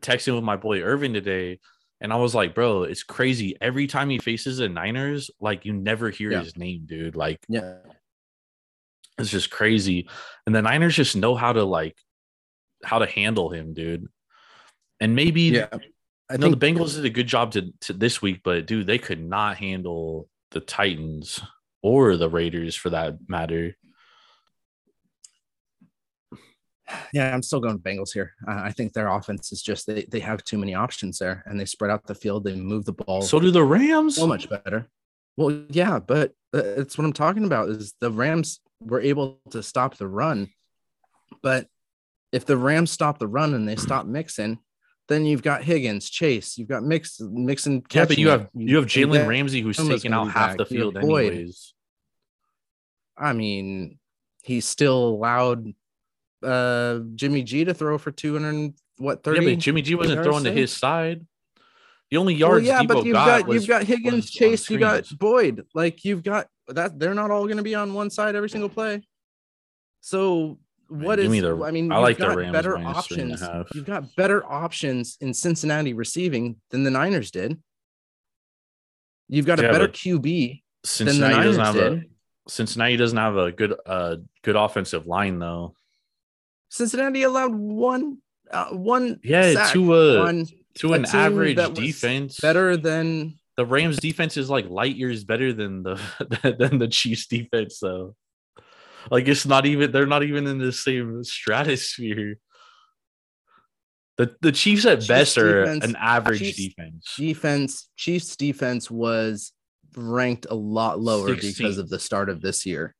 [0.00, 1.60] texting with my boy Irvin today
[2.00, 3.56] and I was like, "Bro, it's crazy.
[3.60, 6.42] Every time he faces the Niners, like you never hear Yeah.
[6.42, 7.16] his name, dude.
[7.16, 7.76] Like Yeah,
[9.18, 10.08] it's just crazy.
[10.46, 11.96] And the Niners just know how to like
[12.84, 14.06] how to handle him, dude.
[15.00, 15.68] And maybe yeah.
[16.28, 18.98] I know the Bengals did a good job to, to this week, but dude, they
[18.98, 21.40] could not handle the Titans
[21.82, 23.76] or the Raiders for that matter.
[27.12, 28.34] Yeah, I'm still going Bengals here.
[28.46, 31.58] Uh, I think their offense is just they, they have too many options there, and
[31.58, 32.44] they spread out the field.
[32.44, 34.16] They move the ball So do the Rams.
[34.16, 34.86] so much better.
[35.36, 37.68] Well, yeah, but uh, it's what I'm talking about.
[37.68, 40.48] Is the Rams were able to stop the run,
[41.42, 41.66] but
[42.32, 44.58] if the Rams stop the run and they stop Mixon,
[45.08, 47.82] then you've got Higgins, Chase, you've got Mix, Mixon.
[47.92, 48.50] Yeah, but you have it.
[48.54, 50.70] you have Jalen Ramsey who's taking out half the back.
[50.70, 51.72] You field anyways.
[53.16, 53.98] I mean,
[54.42, 55.74] he's still allowed
[56.42, 60.44] uh Jimmy G to throw for 200 what 30 Yeah, but Jimmy G wasn't throwing
[60.44, 61.26] to his side.
[62.10, 64.70] The only Well, yards yeah, Deebo but you've got, got, was, you've got Higgins, Chase,
[64.70, 65.06] you got.
[65.18, 65.66] Boyd.
[65.74, 68.68] Like you've got that they're not all going to be on one side every single
[68.68, 69.02] play.
[70.00, 71.28] So what is?
[71.28, 73.74] the- I mean, I like the got Rams better minus three and a options.
[73.74, 77.60] You've got better options in Cincinnati receiving than the Niners did.
[79.28, 81.92] You've got a better QB than the Cincinnati doesn't have did.
[81.92, 82.02] a
[82.48, 85.74] Cincinnati doesn't have a good uh good offensive line though.
[86.68, 88.18] Cincinnati allowed one,
[88.50, 89.20] uh, one.
[89.22, 90.44] Yeah, sack to a
[90.78, 92.38] to an average defense.
[92.40, 95.98] better than the Rams defense is like light years better than the
[96.58, 98.14] than the Chiefs defense though.
[99.10, 102.38] Like it's not even they're not even in the same stratosphere.
[104.18, 107.14] The the Chiefs at Chiefs best are defense- an average Chiefs defense.
[107.16, 107.88] defense.
[107.96, 109.52] Chiefs defense was
[109.94, 111.56] ranked a lot lower 16th.
[111.58, 112.94] because of the start of this year.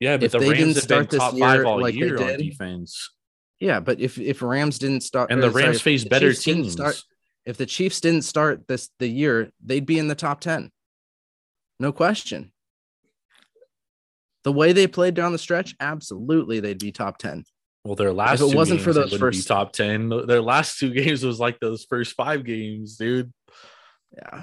[0.00, 1.80] Yeah, but if the they Rams didn't have start been this top five year all
[1.80, 3.10] like they year on defense.
[3.60, 6.44] Yeah, but if if Rams didn't start And the Rams if face the better Chiefs
[6.44, 6.72] teams.
[6.72, 7.02] start-
[7.46, 10.70] if the Chiefs didn't start this the year, they'd be in the top 10.
[11.78, 12.52] No question.
[14.42, 17.44] The way they played down the stretch, absolutely they'd be top 10.
[17.84, 20.08] Well, their last if it two wasn't for games, they those first- top ten.
[20.08, 23.32] Their last two games was like those first five games, dude.
[24.12, 24.42] Yeah.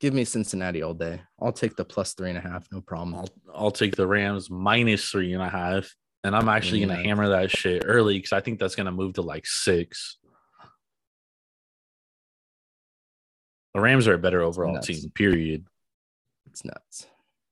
[0.00, 1.22] Give me Cincinnati all day.
[1.40, 3.14] I'll take the plus three and a half, no problem.
[3.14, 7.04] I'll I'll take the Rams minus three and a half, and I'm actually gonna mm.
[7.04, 10.18] hammer that shit early because I think that's gonna move to like six.
[13.74, 14.86] The Rams are a better overall nuts.
[14.86, 15.10] team.
[15.14, 15.66] Period.
[16.46, 17.06] It's nuts.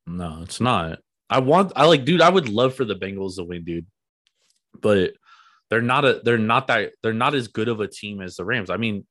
[0.06, 0.98] No, it's not.
[1.30, 1.72] I want.
[1.76, 2.20] I like, dude.
[2.20, 3.86] I would love for the Bengals to win, dude.
[4.80, 5.12] But
[5.70, 6.20] they're not a.
[6.22, 6.92] They're not that.
[7.02, 8.70] They're not as good of a team as the Rams.
[8.70, 9.06] I mean,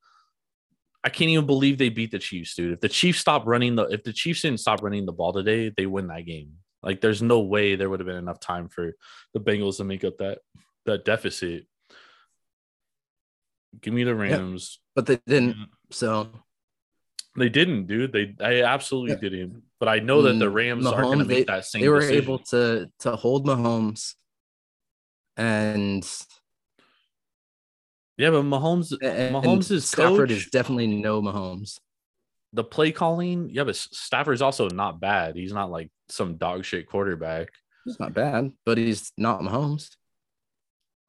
[1.04, 2.74] I can't even believe they beat the Chiefs, dude.
[2.74, 5.70] If the Chiefs stop running the, if the Chiefs didn't stop running the ball today,
[5.76, 6.54] they win that game.
[6.82, 8.94] Like, there's no way there would have been enough time for
[9.34, 10.40] the Bengals to make up that
[10.86, 11.66] that deficit.
[13.82, 14.80] Give me the Rams.
[14.96, 15.58] But they didn't.
[15.92, 16.30] So
[17.36, 18.12] They didn't, dude.
[18.14, 19.30] They, I absolutely Yeah.
[19.30, 19.64] didn't.
[19.80, 21.82] But I know that the Mm, Rams are going to make they- that same.
[21.82, 22.24] they were decision.
[22.24, 24.14] able to to hold Mahomes
[25.36, 26.08] and,
[28.24, 30.38] Yeah, but Mahomes, and Mahomes is Stafford coach.
[30.38, 31.78] is definitely no Mahomes.
[32.54, 33.50] the play calling.
[33.52, 35.36] Yeah, but Stafford's also not bad.
[35.36, 37.50] He's not like some dog shit quarterback.
[37.84, 39.90] He's not bad, but he's not Mahomes.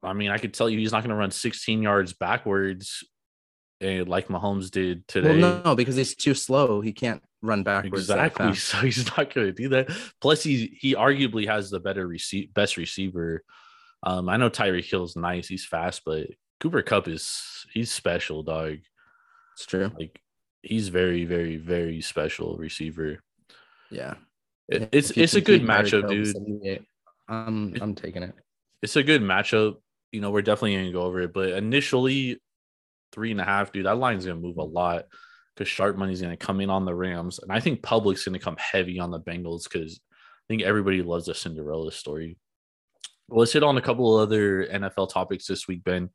[0.03, 3.05] I mean, I could tell you he's not going to run 16 yards backwards,
[3.79, 5.39] eh, like Mahomes did today.
[5.39, 6.81] Well, no, because he's too slow.
[6.81, 8.09] He can't run backwards.
[8.09, 8.55] Exactly.
[8.55, 9.89] So he's not going to do that.
[10.19, 13.41] Plus, he he arguably has the better receive best receiver.
[14.03, 15.47] Um, I know Tyreek Hill's nice.
[15.47, 16.27] He's fast, but
[16.65, 18.77] Cooper Kupp is he's special, dog.
[19.53, 19.91] It's true.
[19.99, 20.19] Like
[20.63, 23.19] he's very, very, very special receiver.
[23.91, 24.15] Yeah.
[24.67, 26.83] It- it's it's a good matchup, dude.
[27.29, 28.33] I'm I'm taking it.
[28.81, 29.75] It's a good matchup.
[30.11, 32.41] You know, we're definitely gonna go over it, but initially
[33.11, 33.85] three and a half, dude.
[33.85, 35.05] That line's gonna move a lot
[35.55, 38.57] because sharp money's gonna come in on the Rams, and I think public's gonna come
[38.57, 42.39] heavy on the Bengals because I think everybody loves the Cinderella story.
[43.27, 46.09] Well, let's hit on a couple of other NFL topics this week, Ben.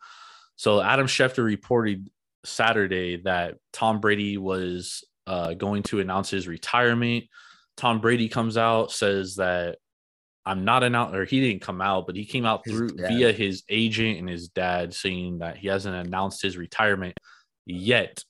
[0.61, 2.11] So Adam Schefter reported
[2.45, 7.25] Saturday that Tom Brady was uh, going to announce his retirement.
[7.79, 9.79] Tom Brady comes out says that
[10.45, 13.09] I'm not announced, or he didn't come out, but he came out through dad.
[13.09, 17.17] via his agent and his dad saying that he hasn't announced his retirement
[17.65, 18.23] yet.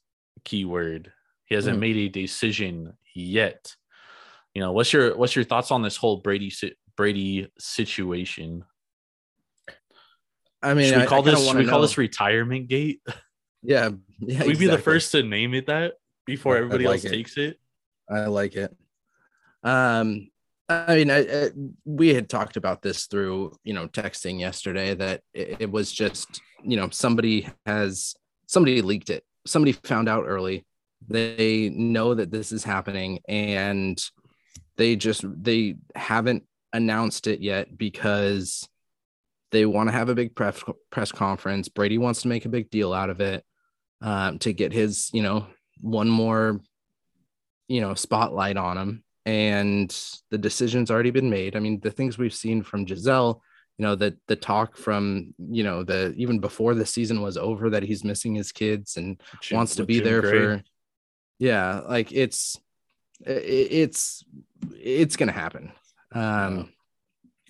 [0.44, 1.12] Keyword.
[1.46, 1.80] He hasn't Hmm.
[1.80, 3.74] made a decision yet.
[4.54, 6.52] You know, what's your what's your thoughts on this whole Brady
[6.96, 8.64] Brady situation?
[10.62, 11.83] I mean, should we I- call I this we call know.
[11.83, 13.01] this retirement gate?
[13.62, 14.44] Yeah, yeah.
[14.44, 15.92] We'd be the first to name it that
[16.25, 17.11] before everybody like else it.
[17.11, 17.61] takes it.
[18.09, 18.75] I like it.
[19.62, 20.31] Um,
[20.66, 21.51] I mean, I, I,
[21.85, 26.40] we had talked about this through, you know, texting yesterday that it, it was just,
[26.64, 28.14] you know, somebody has
[28.46, 29.25] somebody leaked it.
[29.46, 30.64] Somebody found out early.
[31.07, 34.03] They know that this is happening, and
[34.79, 38.67] they just they haven't announced it yet because
[39.53, 41.69] they want to have a big press press conference.
[41.69, 43.44] Brady wants to make a big deal out of it
[44.01, 45.46] um, to get his, you know,
[45.81, 46.61] one more
[47.69, 49.05] you know spotlight on him.
[49.27, 49.96] And
[50.31, 51.57] the decision's already been made.
[51.57, 53.42] I mean the things we've seen from Gisele
[53.81, 57.71] you know the the talk from you know the even before the season was over
[57.71, 60.31] that he's missing his kids and Jim- wants to be there Gray.
[60.33, 60.63] for
[61.38, 62.61] yeah like it's
[63.25, 64.23] it's
[64.79, 65.73] it's gonna happen.
[66.13, 66.75] Um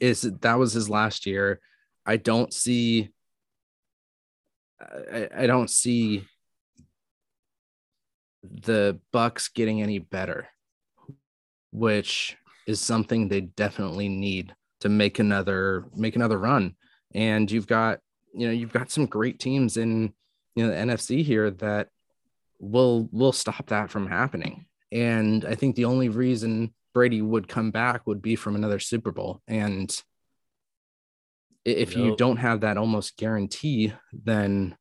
[0.01, 1.61] is that was his last year
[2.11, 3.09] i don't see
[4.81, 6.27] I, I don't see
[8.43, 10.49] the bucks getting any better
[11.71, 12.37] which
[12.67, 16.75] is something they definitely need to make another make another run
[17.15, 18.01] and you've got
[18.35, 20.13] you know you've got some great teams in
[20.57, 21.89] you know the NFC here that
[22.59, 27.71] will will stop that from happening and i think the only reason Brady would come
[27.71, 29.41] back would be from another Super Bowl.
[29.47, 29.91] And
[31.65, 34.77] if you don't have that almost guarantee, then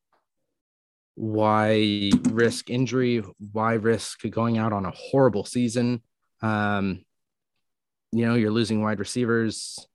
[1.16, 3.24] why risk injury?
[3.52, 6.02] Why risk going out on a horrible season?
[6.42, 7.04] Um,
[8.12, 9.86] you know, you're losing wide receivers.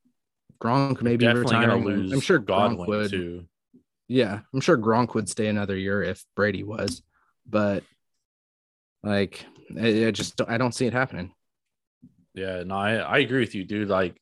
[0.62, 1.84] Gronk maybe retiring.
[1.84, 2.12] lose.
[2.12, 3.10] I'm sure Gronk would.
[3.10, 3.46] too.
[4.06, 7.02] Yeah, I'm sure Gronk would stay another year if Brady was,
[7.48, 7.82] but
[9.02, 9.44] like,
[9.78, 11.32] I, I just don't, I don't see it happening.
[12.34, 13.88] Yeah, no, I, I agree with you, dude.
[13.88, 14.16] Like,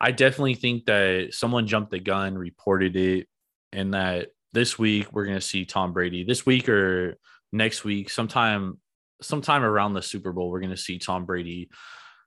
[0.00, 3.28] I definitely think that someone jumped the gun, reported it,
[3.72, 6.24] and that this week we're gonna see Tom Brady.
[6.24, 7.16] This week or
[7.52, 8.78] next week, sometime,
[9.20, 11.70] sometime around the Super Bowl, we're gonna see Tom Brady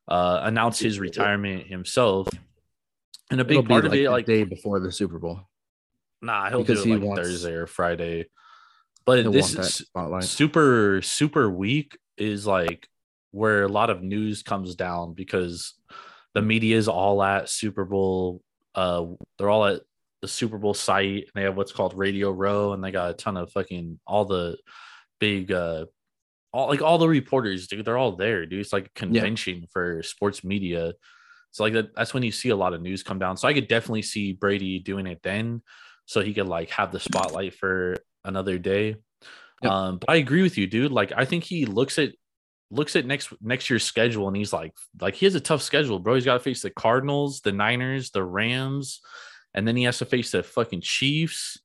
[0.08, 2.28] uh, announce his retirement himself.
[3.32, 5.42] And a big It'll part of like it, the like, day before the Super Bowl.
[6.22, 8.28] nah, he'll because do it he like wants- Thursday or Friday.
[9.06, 9.86] But this is
[10.22, 12.88] super super week is like
[13.32, 15.74] where a lot of news comes down because
[16.34, 18.42] the media is all at Super Bowl.
[18.76, 19.06] Uh,
[19.38, 19.82] they're all at
[20.22, 23.14] the Super Bowl site, and they have what's called Radio Row, and they got a
[23.14, 24.58] ton of fucking all the
[25.20, 25.86] big, uh,
[26.52, 27.86] all like all the reporters, dude.
[27.86, 28.62] They're all there, dude.
[28.62, 30.94] It's like a convention for sports media.
[31.52, 33.38] So like that, that's when you see a lot of news come down.
[33.38, 35.62] So I could definitely see Brady doing it then,
[36.06, 38.96] so he could like have the spotlight for another day.
[39.62, 39.72] Yep.
[39.72, 40.92] Um, but I agree with you, dude.
[40.92, 42.14] Like I think he looks at
[42.72, 46.00] looks at next next year's schedule and he's like, like he has a tough schedule,
[46.00, 46.16] bro.
[46.16, 49.02] He's got to face the Cardinals, the Niners, the Rams,
[49.54, 51.60] and then he has to face the fucking Chiefs,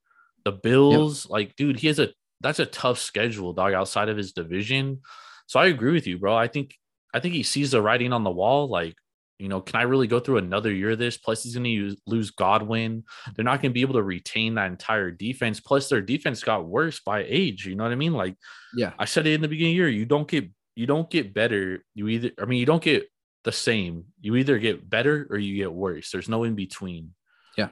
[0.44, 1.28] the Bills.
[1.28, 3.72] Like, dude, he has a that's a tough schedule, dog.
[3.72, 5.00] Outside of his division,
[5.46, 6.36] so I agree with you, bro.
[6.36, 6.74] I think
[7.14, 8.68] I think he sees the writing on the wall.
[8.68, 8.94] Like,
[9.38, 11.16] you know, can I really go through another year of this?
[11.16, 13.04] Plus, he's going to lose Godwin.
[13.34, 15.60] They're not going to be able to retain that entire defense.
[15.60, 17.66] Plus, their defense got worse by age.
[17.66, 18.14] You know what I mean?
[18.14, 18.36] Like,
[18.74, 18.92] Yeah.
[18.98, 19.88] I said it in the beginning of the year.
[19.88, 21.84] You don't get you don't get better.
[21.94, 23.10] You either I mean you don't get
[23.42, 24.04] the same.
[24.20, 26.12] You either get better or you get worse.
[26.12, 27.14] There's no in between.
[27.56, 27.70] Yeah.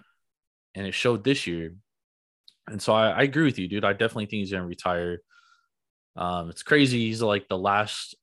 [0.75, 1.77] And it showed this year.
[2.67, 3.85] And so I, I agree with you, dude.
[3.85, 5.21] I definitely think he's gonna retire.
[6.17, 7.07] Um, it's crazy.
[7.07, 8.17] He's like the last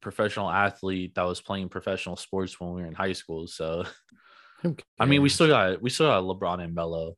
[0.00, 3.48] professional athlete that was playing professional sports when we were in high school.
[3.48, 3.84] So
[5.00, 7.16] I mean, we still got we still got LeBron and Melo,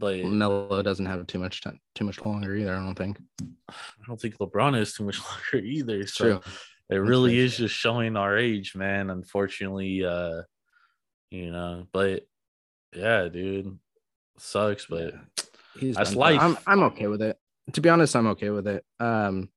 [0.00, 2.74] but Melo doesn't have too much time, too much longer either.
[2.74, 3.20] I don't think.
[3.68, 3.74] I
[4.06, 5.20] don't think LeBron is too much
[5.52, 6.06] longer either.
[6.06, 6.40] So True.
[6.88, 9.10] it really is just showing our age, man.
[9.10, 10.42] Unfortunately, uh,
[11.30, 12.26] you know, but
[12.92, 13.78] yeah, dude,
[14.38, 15.14] sucks, but
[15.78, 16.62] He's That's but I'm life.
[16.66, 17.38] I'm okay with it.
[17.74, 18.84] To be honest, I'm okay with it.
[18.98, 19.48] Um,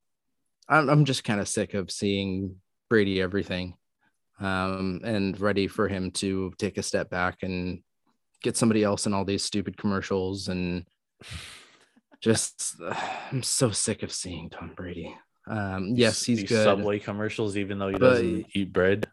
[0.69, 2.57] I'm I'm just kind of sick of seeing
[2.89, 3.75] Brady everything,
[4.39, 7.81] um, and ready for him to take a step back and
[8.43, 10.85] get somebody else in all these stupid commercials and
[12.21, 12.75] just
[13.31, 15.15] I'm so sick of seeing Tom Brady.
[15.47, 16.63] Um, yes, he's these good.
[16.63, 19.07] Subway commercials, even though he But- doesn't eat bread.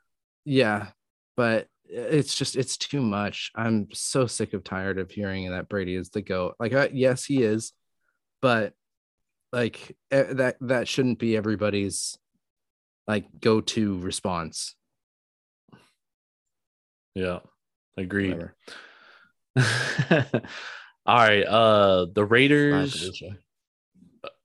[0.45, 0.89] Yeah,
[1.37, 3.51] but it's just it's too much.
[3.55, 6.55] I'm so sick of tired of hearing that Brady is the goat.
[6.61, 7.73] Like, uh, yes, he is,
[8.41, 8.75] but
[9.53, 12.17] like that that shouldn't be everybody's
[13.09, 14.77] like go-to response.
[17.15, 17.41] Yeah,
[17.97, 18.35] agreed.
[18.35, 18.57] Whatever.
[21.07, 23.23] All right, uh, the Raiders.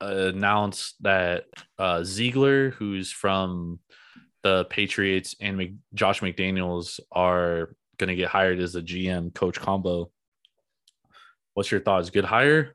[0.00, 1.44] Announced that
[1.78, 3.78] uh, Ziegler, who's from
[4.42, 9.60] the Patriots, and Mc- Josh McDaniels are going to get hired as a GM coach
[9.60, 10.10] combo.
[11.54, 12.10] What's your thoughts?
[12.10, 12.74] Good hire?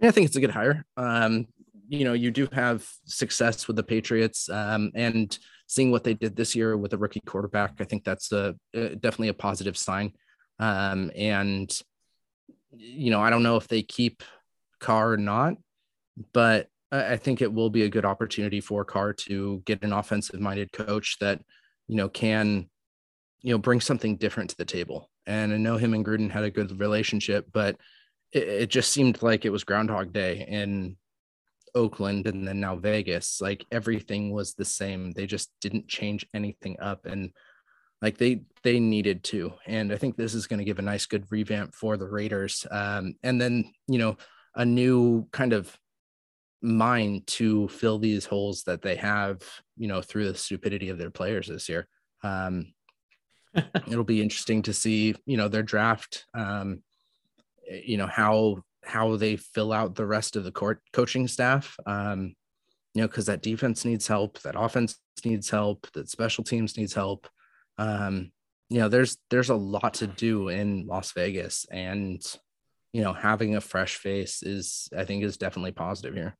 [0.00, 0.84] Yeah, I think it's a good hire.
[0.96, 1.46] Um,
[1.88, 6.36] you know, you do have success with the Patriots, um, and seeing what they did
[6.36, 10.12] this year with a rookie quarterback, I think that's a, uh, definitely a positive sign.
[10.58, 11.70] Um, and
[12.72, 14.22] you know, I don't know if they keep
[14.80, 15.54] Carr or not,
[16.32, 20.72] but I think it will be a good opportunity for Carr to get an offensive-minded
[20.72, 21.42] coach that
[21.88, 22.68] you know can
[23.40, 25.10] you know bring something different to the table.
[25.26, 27.76] And I know him and Gruden had a good relationship, but
[28.32, 30.96] it, it just seemed like it was Groundhog Day in
[31.74, 33.40] Oakland and then now Vegas.
[33.40, 35.12] Like everything was the same.
[35.12, 37.32] They just didn't change anything up, and
[38.02, 39.52] like they they needed to.
[39.66, 42.66] And I think this is going to give a nice good revamp for the Raiders.
[42.70, 44.16] Um, and then you know
[44.54, 45.76] a new kind of
[46.62, 49.42] mind to fill these holes that they have,
[49.76, 51.86] you know, through the stupidity of their players this year.
[52.22, 52.72] Um,
[53.54, 56.26] it'll be interesting to see, you know, their draft.
[56.34, 56.82] Um,
[57.68, 61.76] you know how how they fill out the rest of the court coaching staff.
[61.86, 62.34] Um,
[62.94, 66.94] you know, because that defense needs help, that offense needs help, that special teams needs
[66.94, 67.28] help.
[67.78, 68.32] Um,
[68.68, 72.20] you know, there's there's a lot to do in Las Vegas, and
[72.92, 76.36] you know, having a fresh face is I think is definitely positive here.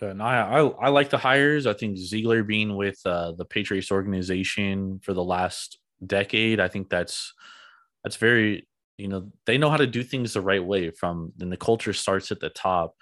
[0.00, 1.66] And I, I I like the hires.
[1.66, 6.88] I think Ziegler being with uh, the Patriots organization for the last decade, I think
[6.88, 7.34] that's
[8.02, 8.66] that's very
[8.96, 10.90] you know they know how to do things the right way.
[10.90, 12.94] From then the culture starts at the top,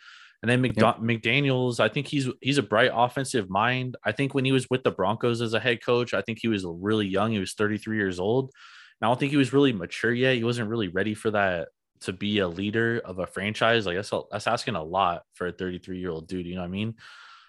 [0.43, 1.81] and then McDo- McDaniels.
[1.81, 3.97] I think he's he's a bright offensive mind.
[4.05, 6.49] I think when he was with the Broncos as a head coach, I think he
[6.49, 7.33] was really young.
[7.33, 8.53] He was 33 years old.
[9.01, 10.37] And I don't think he was really mature yet.
[10.37, 11.69] He wasn't really ready for that
[12.01, 13.87] to be a leader of a franchise.
[13.87, 16.47] Like that's that's asking a lot for a 33 year old dude.
[16.47, 16.95] You know what I mean?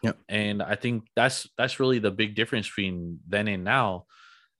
[0.01, 0.17] Yep.
[0.27, 4.05] And I think that's that's really the big difference between then and now.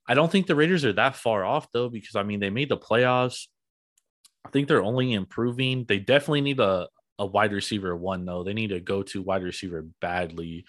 [0.08, 2.68] I don't think the Raiders are that far off though, because I mean they made
[2.68, 3.46] the playoffs.
[4.44, 5.84] I think they're only improving.
[5.84, 6.88] They definitely need a,
[7.20, 8.42] a wide receiver one though.
[8.42, 10.64] They need a go to wide receiver badly.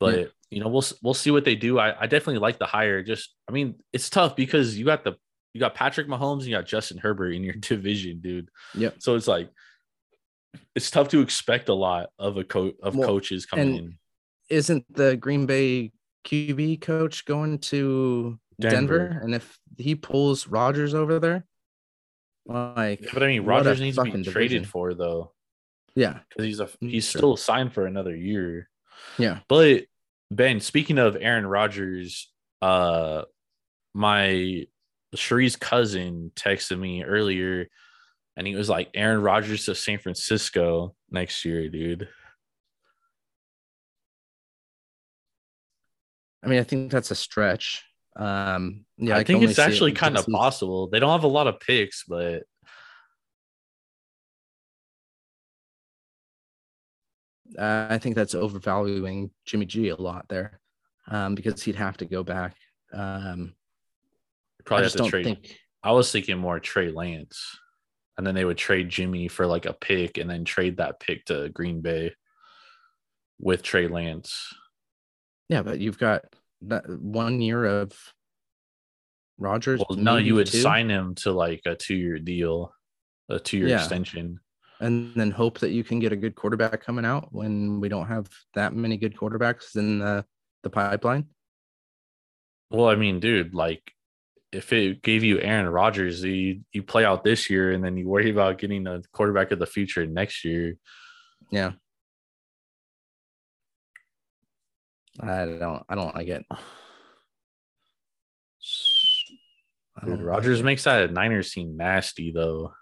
[0.00, 0.24] But Yeah.
[0.50, 1.78] you know, we'll we'll see what they do.
[1.78, 3.02] I, I definitely like the hire.
[3.02, 5.14] Just I mean, it's tough because you got the
[5.54, 8.48] you got Patrick Mahomes and you got Justin Herbert in your division, dude.
[8.74, 8.90] Yeah.
[8.98, 9.50] So it's like
[10.74, 13.98] it's tough to expect a lot of a coach of Well, coaches coming in.
[14.48, 15.92] Isn't the Green Bay
[16.26, 19.08] QB coach going to Denver?
[19.08, 19.20] Denver.
[19.24, 21.46] And if he pulls Rodgers over there,
[22.44, 24.64] like, Yeah, but I mean, Rodgers needs to be fucking traded division.
[24.64, 25.32] for though,
[25.94, 27.18] yeah, because he's a he's Sure.
[27.18, 28.68] still signed for another year.
[29.18, 29.40] yeah.
[29.48, 29.84] But
[30.30, 32.32] Ben, speaking of Aaron Rodgers,
[32.62, 33.22] uh,
[33.94, 34.66] my
[35.14, 37.68] Cherie's cousin texted me earlier,
[38.36, 42.08] and he was like, "Aaron Rodgers to San Francisco next year, dude."
[46.42, 47.84] I mean, I think that's a stretch.
[48.16, 50.88] Um, yeah, I can think it's see it actually kind of possible.
[50.88, 52.42] They don't have a lot of picks, but
[57.58, 60.60] Uh, I think that's overvaluing Jimmy G a lot there,
[61.08, 62.56] um, because he'd have to go back.
[62.92, 63.54] Um,
[64.64, 65.24] probably I just don't trade.
[65.24, 65.58] think.
[65.82, 67.58] I was thinking more Trey Lance,
[68.16, 71.24] and then they would trade Jimmy for like a pick, and then trade that pick
[71.26, 72.14] to Green Bay
[73.38, 74.54] with Trey Lance.
[75.48, 76.22] Yeah, but you've got
[76.62, 77.92] that one year of
[79.38, 79.82] Rodgers.
[79.88, 82.72] Well, no, you would two, sign him to like a two-year deal,
[83.28, 83.78] a two-year Yeah.
[83.78, 84.38] extension.
[84.82, 88.08] And then hope that you can get a good quarterback coming out when we don't
[88.08, 90.24] have that many good quarterbacks in the
[90.64, 91.26] the pipeline.
[92.70, 93.92] Well, I mean, dude, like
[94.50, 98.08] if it gave you Aaron Rodgers, you you play out this year, and then you
[98.08, 100.74] worry about getting a quarterback of the future next year.
[101.50, 101.72] Yeah.
[105.20, 106.44] I don't I don't like it.
[109.94, 112.72] I Dude, Rodgers makes that Niners seem nasty though,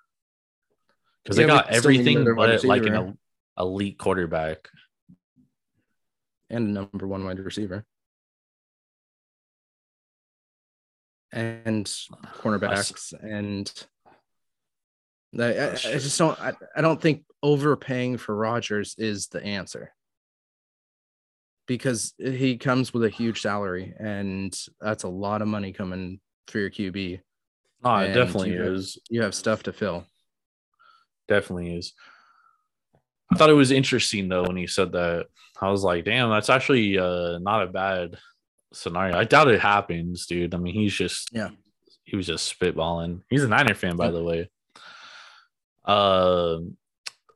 [1.24, 3.18] because Yeah, they got but still need everything but like an
[3.58, 4.68] elite quarterback.
[6.48, 7.84] and a number one wide receiver.
[11.32, 11.86] And
[12.40, 13.72] cornerbacks and
[15.38, 19.92] I, I, I just don't I, I don't think overpaying for Rodgers is the answer.
[21.68, 26.18] Because he comes with a huge salary and that's a lot of money coming
[26.48, 27.20] for your QB.
[27.84, 28.98] Oh, ah, it definitely you is.
[29.08, 30.04] You have stuff to fill.
[31.30, 31.94] Definitely is.
[33.32, 35.26] I thought it was interesting though when he said that.
[35.62, 38.16] I was like, damn, that's actually uh, not a bad
[38.72, 39.16] scenario.
[39.16, 40.54] I doubt it happens, dude.
[40.54, 41.50] I mean, he's just Yeah.
[42.02, 43.22] he was just spitballing.
[43.30, 44.50] He's a Niner fan, by the way.
[45.84, 46.76] Um,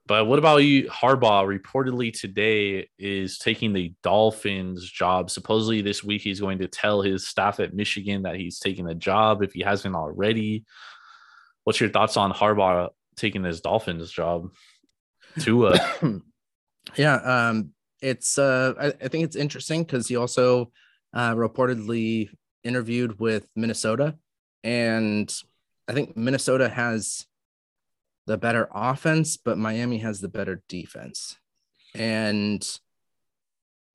[0.07, 0.88] but what about you?
[0.88, 5.30] Harbaugh reportedly today is taking the Dolphins job.
[5.30, 8.95] Supposedly this week he's going to tell his staff at Michigan that he's taking the
[8.95, 10.64] job if he hasn't already.
[11.62, 14.50] What's your thoughts on Harbaugh taking this Dolphins job?
[15.40, 15.78] Tua.
[16.96, 17.14] yeah
[17.48, 20.70] um it's uh i, I think it's interesting because he also
[21.12, 22.28] uh reportedly
[22.62, 24.16] interviewed with minnesota
[24.62, 25.34] and
[25.88, 27.26] i think minnesota has
[28.26, 31.36] the better offense but miami has the better defense
[31.94, 32.66] and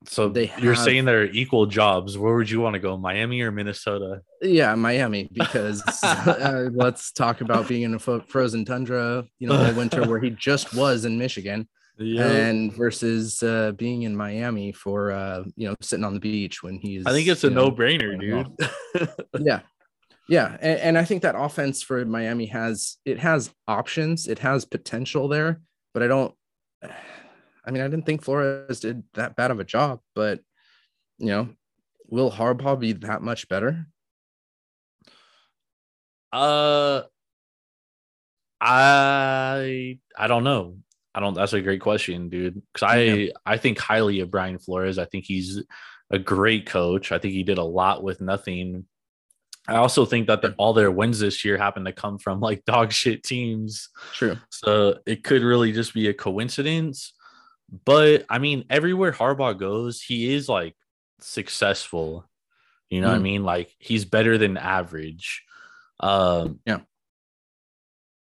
[0.06, 2.18] So They you're have- saying they're equal jobs.
[2.18, 4.22] Where would you want to go, Miami or Minnesota?
[4.42, 9.56] yeah miami because uh, let's talk about being in a fo- frozen tundra you know
[9.62, 11.68] all winter where he just was in michigan
[12.00, 16.78] and versus uh being in miami for uh you know sitting on the beach when
[16.80, 19.10] he's I think it's a no-brainer, dude.
[19.46, 19.60] yeah
[20.30, 24.64] yeah and, and i think that offense for miami has it has options it has
[24.64, 25.60] potential there
[25.94, 26.34] but i don't
[27.70, 30.40] i mean i didn't think flores did that bad of a job but
[31.20, 31.48] you know
[32.08, 33.86] will harbaugh be that much better
[36.32, 37.02] Uh,
[38.62, 40.78] I I don't know.
[41.14, 41.34] I don't.
[41.34, 42.62] That's a great question, dude.
[42.74, 43.32] Because I Yeah.
[43.46, 45.00] I think highly of Brian Flores.
[45.00, 45.64] I think he's
[46.12, 47.12] a great coach.
[47.12, 48.86] I think he did a lot with nothing.
[49.68, 52.66] I also think that the, all their wins this year happen to come from like
[52.66, 53.90] dog shit teams.
[54.14, 57.14] true So it could really just be a coincidence.
[57.86, 60.76] But I mean, everywhere Harbaugh goes, he is like
[61.20, 62.28] successful.
[62.90, 63.24] You know what I Mhm.
[63.24, 63.44] mean?
[63.44, 65.44] Like he's better than average.
[66.00, 66.80] Um Yeah.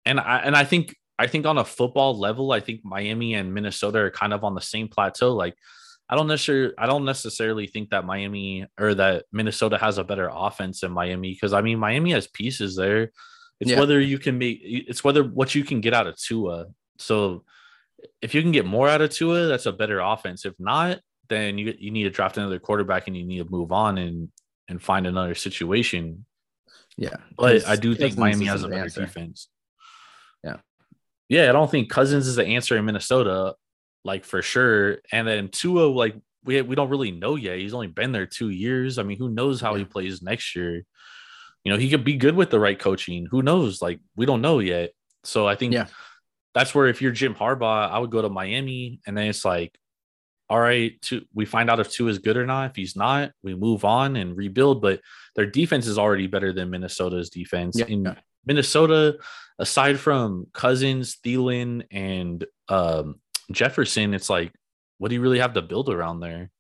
[0.05, 3.53] And I and I think I think on a football level, I think Miami and
[3.53, 5.33] Minnesota are kind of on the same plateau.
[5.35, 5.55] Like
[6.09, 10.29] I don't necessarily I don't necessarily think that Miami or that Minnesota has a better
[10.33, 13.11] offense than Miami because I mean Miami has pieces there.
[13.59, 13.79] It's Yeah.
[13.79, 16.65] whether you can make it's whether what you can get out of Tua.
[16.97, 17.45] So
[18.21, 20.45] if you can get more out of Tua, that's a better offense.
[20.45, 20.99] If not,
[21.29, 24.29] then you you need to draft another quarterback and you need to move on and
[24.67, 26.25] and find another situation.
[26.97, 27.15] Yeah.
[27.37, 29.01] But I do think Miami has a better answer.
[29.01, 29.49] defense.
[30.43, 30.57] Yeah.
[31.29, 33.55] Yeah, I don't think Cousins is the answer in Minnesota,
[34.03, 34.97] like for sure.
[35.11, 37.59] And then Tua, like we we don't really know yet.
[37.59, 38.97] He's only been there two years.
[38.97, 40.83] I mean, who knows how he plays next year?
[41.63, 43.27] You know, he could be good with the right coaching.
[43.31, 43.81] Who knows?
[43.81, 44.91] Like we don't know yet.
[45.23, 45.87] So I think Yeah.
[46.53, 49.77] That's where if you're Jim Harbaugh, I would go to Miami, and then it's like,
[50.49, 52.71] all right, Tua, we find out if Tua is good or not.
[52.71, 54.81] If he's not, we move on and rebuild.
[54.81, 54.99] But
[55.35, 57.79] their defense is already better than Minnesota's defense.
[57.79, 57.85] Yeah.
[57.85, 59.17] In Minnesota,
[59.59, 63.21] aside from Cousins, Thielen, and um,
[63.51, 64.51] Jefferson, it's like,
[64.97, 66.51] what do you really have to build around there?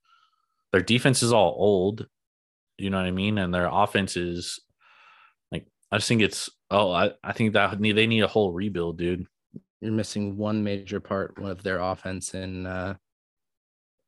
[0.71, 2.07] Their defense is all old,
[2.77, 4.61] you know what I mean, and their offense is
[5.51, 6.49] like, I just think it's.
[6.69, 9.27] Oh, I, I think that they need a whole rebuild, dude.
[9.81, 12.95] You're missing one major part of their offense in uh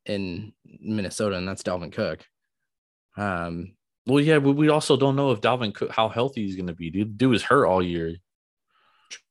[0.06, 2.26] in Minnesota, and that's Dalvin Cook.
[3.18, 6.68] Um, Well, yeah, but we also don't know if Dalvin Cook how healthy he's going
[6.68, 6.90] to be.
[6.90, 8.16] Dude, dude is hurt all year.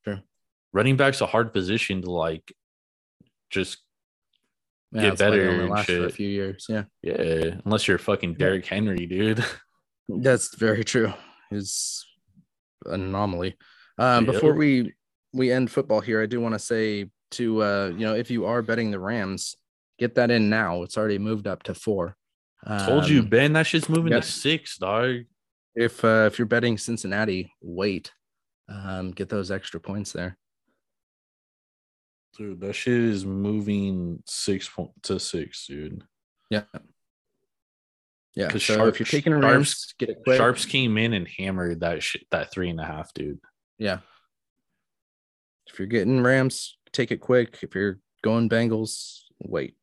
[0.04, 0.20] True.
[0.72, 2.52] Running back's a hard position to like
[3.50, 3.78] just
[4.92, 6.66] yeah, Get that's why they better only and last for a few years.
[6.68, 9.44] Yeah, yeah, unless you're fucking Derrick Henry, dude.
[10.08, 11.12] that's very true.
[11.50, 12.04] Is
[12.86, 13.56] an anomaly.
[13.98, 14.32] Um, Yeah.
[14.32, 14.94] before we
[15.32, 18.44] we end football here, I do want to say to uh, you know, if you
[18.46, 19.56] are betting the Rams,
[19.98, 20.82] get that in now.
[20.82, 22.16] It's already moved up to four.
[22.86, 25.22] Told you, Um, Ben, that shit's moving to six, dog.
[25.74, 28.12] if uh, if you're betting Cincinnati, wait.
[28.68, 30.38] Um, get those extra points there.
[32.38, 36.02] Dude, that shit is moving six point to six, dude.
[36.50, 36.62] Yeah.
[38.34, 38.50] Yeah.
[38.52, 40.38] So Sharp- if you're taking Sharps- Rams, get it quick.
[40.38, 43.40] Sharps came in and hammered that shit, that three and a half, dude.
[43.78, 43.98] Yeah.
[45.66, 47.58] If you're getting Rams, take it quick.
[47.62, 49.74] If you're going Bengals, wait.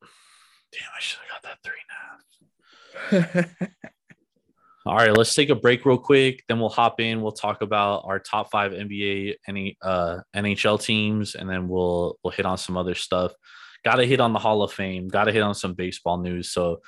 [0.00, 1.74] Damn, I should have got that three
[3.12, 3.68] and a half.
[4.86, 6.42] All right, let's take a break real quick.
[6.48, 7.20] Then we'll hop in.
[7.20, 12.32] We'll talk about our top five NBA, any uh, NHL teams, and then we'll we'll
[12.32, 13.32] hit on some other stuff.
[13.84, 15.06] Got to hit on the Hall of Fame.
[15.08, 16.50] Got to hit on some baseball news.
[16.50, 16.80] So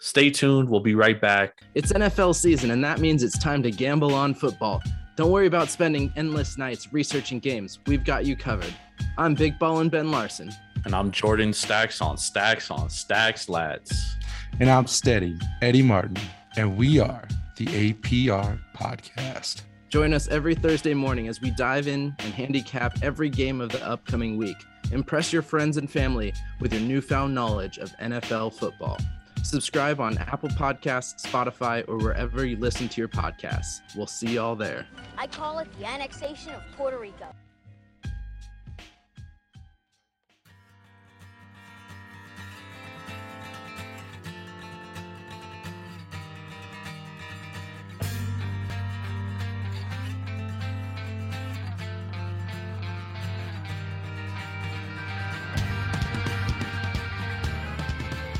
[0.00, 0.68] stay tuned.
[0.68, 1.62] We'll be right back.
[1.74, 4.82] It's NFL season, and that means it's time to gamble on football.
[5.18, 7.80] Don't worry about spending endless nights researching games.
[7.88, 8.72] We've got you covered.
[9.16, 10.52] I'm Big Ball and Ben Larson.
[10.84, 14.16] And I'm Jordan Stacks on Stacks on Stacks, lads.
[14.60, 16.16] And I'm Steady, Eddie Martin,
[16.56, 19.62] and we are the APR Podcast.
[19.88, 23.84] Join us every Thursday morning as we dive in and handicap every game of the
[23.84, 24.58] upcoming week.
[24.92, 28.98] Impress your friends and family with your newfound knowledge of NFL football.
[29.42, 33.80] Subscribe on Apple Podcasts, Spotify, or wherever you listen to your podcasts.
[33.96, 34.86] We'll see y'all there.
[35.16, 37.34] I call it the annexation of Puerto Rico.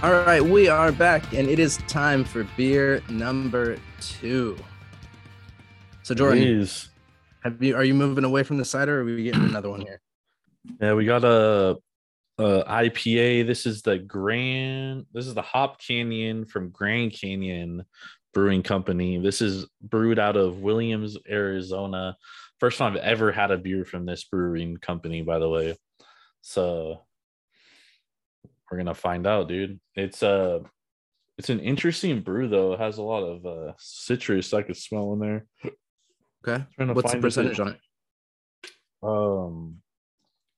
[0.00, 4.56] All right, we are back, and it is time for beer number two.
[6.04, 6.68] So, Jordan,
[7.42, 9.80] have you are you moving away from the cider, or are we getting another one
[9.80, 10.00] here?
[10.80, 11.78] Yeah, we got a,
[12.38, 13.48] a IPA.
[13.48, 15.06] This is the Grand.
[15.12, 17.84] This is the Hop Canyon from Grand Canyon
[18.32, 19.18] Brewing Company.
[19.18, 22.16] This is brewed out of Williams, Arizona.
[22.60, 25.76] First time I've ever had a beer from this brewing company, by the way.
[26.40, 27.00] So
[28.70, 29.80] we're gonna find out, dude.
[29.94, 30.60] It's uh
[31.36, 32.72] it's an interesting brew though.
[32.72, 35.46] It has a lot of uh citrus I could smell in there.
[36.46, 37.78] Okay, Trying to what's the percentage on it?
[39.02, 39.76] Um,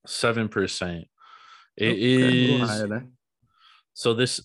[0.07, 1.07] seven percent.
[1.77, 3.11] It Okay, is
[3.95, 4.41] so this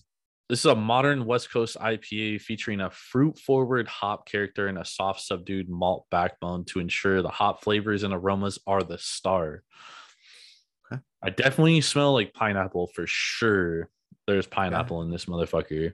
[0.48, 4.84] this is a modern West Coast IPA featuring a fruit forward hop character and a
[4.84, 9.62] soft subdued malt backbone to ensure the hop flavors and aromas are the star.
[10.92, 11.00] Okay.
[11.22, 13.88] I definitely smell like pineapple for sure.
[14.26, 15.92] There's pineapple in this motherfucker.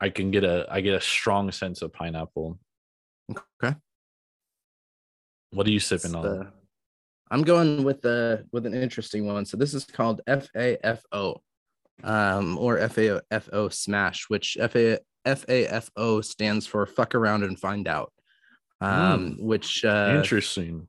[0.00, 2.58] I can get a I get a strong sense of pineapple.
[3.30, 3.74] Okay,
[5.52, 6.22] What are you It's sipping on?
[6.22, 6.52] the-
[7.30, 9.46] I'm going with the with an interesting one.
[9.46, 11.40] So this is called FAFO,
[12.04, 18.12] um, or FAFO Smash, which FA FAFO stands for fuck around and find out.
[18.82, 20.86] Um, which uh, Interesting.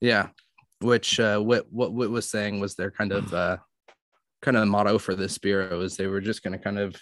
[0.00, 0.28] yeah,
[0.80, 3.56] which uh, what what Whit was saying was their kind of uh,
[4.42, 6.96] kind of motto for this bureau is they were just going to kind of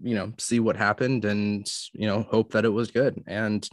[0.00, 3.22] you know see what happened and you know hope that it was good.
[3.26, 3.68] And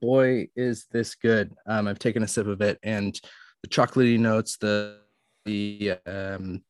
[0.00, 1.52] boy is this good.
[1.66, 3.18] Um i've taken a sip of it and
[3.62, 4.98] the chocolatey notes the
[5.44, 6.62] the um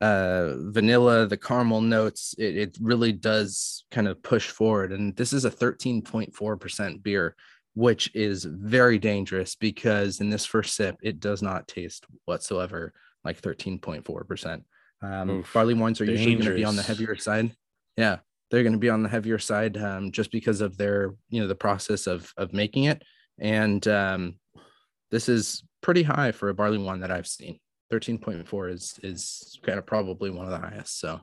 [0.00, 4.92] uh vanilla the caramel notes it, it really does kind of push forward.
[4.92, 7.36] And this is a 13.4% beer
[7.74, 12.92] which is very dangerous because in this first sip it does not taste whatsoever
[13.24, 14.62] like 13.4%
[15.02, 17.54] um, Oof, barley wines are usually going to be on the heavier side.
[17.96, 18.18] Yeah
[18.52, 21.48] they're going to be on the heavier side um, just because of their you know
[21.48, 23.02] the process of of making it.
[23.40, 24.38] And um,
[25.10, 27.58] this is pretty high for a barley wine that i've seen.
[27.90, 31.00] 13.4 is is kind of probably one of the highest.
[31.00, 31.20] So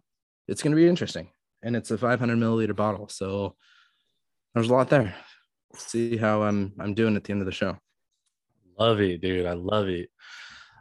[0.48, 1.30] it's going to be interesting.
[1.62, 3.56] And it's a 500 milliliter bottle so
[4.54, 5.14] there's a lot there
[5.76, 7.78] see how i'm i'm doing at the end of the show
[8.80, 9.46] Love it, dude.
[9.46, 10.10] I love it.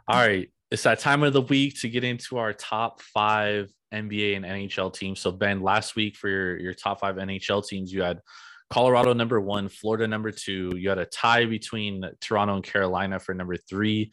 [0.07, 0.49] All right.
[0.71, 4.93] It's that time of the week to get into our top five NBA and NHL
[4.93, 5.19] teams.
[5.19, 8.21] So, Ben, last week for your, your top five NHL teams, you had
[8.69, 10.71] Colorado number one, Florida number two.
[10.77, 14.11] You had a tie between Toronto and Carolina for number three.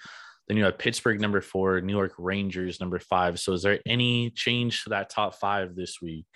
[0.49, 3.39] Then you had Pittsburgh number four, New York Rangers number five.
[3.39, 6.27] So, is there any change to that top five this week?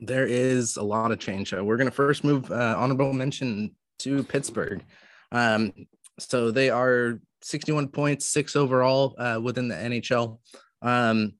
[0.00, 1.52] there is a lot of change.
[1.52, 4.84] Uh, We're going to first move uh, honorable mention to Pittsburgh.
[5.32, 5.72] Um,
[6.18, 10.38] so they are 61 points, six overall uh, within the NHL.
[10.82, 11.34] Um,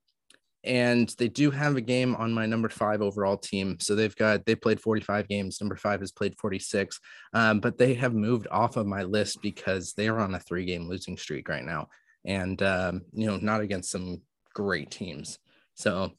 [0.64, 3.78] and they do have a game on my number five overall team.
[3.80, 5.60] So they've got, they played 45 games.
[5.60, 7.00] Number five has played 46.
[7.32, 10.64] Um, but they have moved off of my list because they are on a three
[10.64, 11.88] game losing streak right now.
[12.24, 14.20] And, um, you know, not against some
[14.52, 15.38] great teams.
[15.74, 16.12] So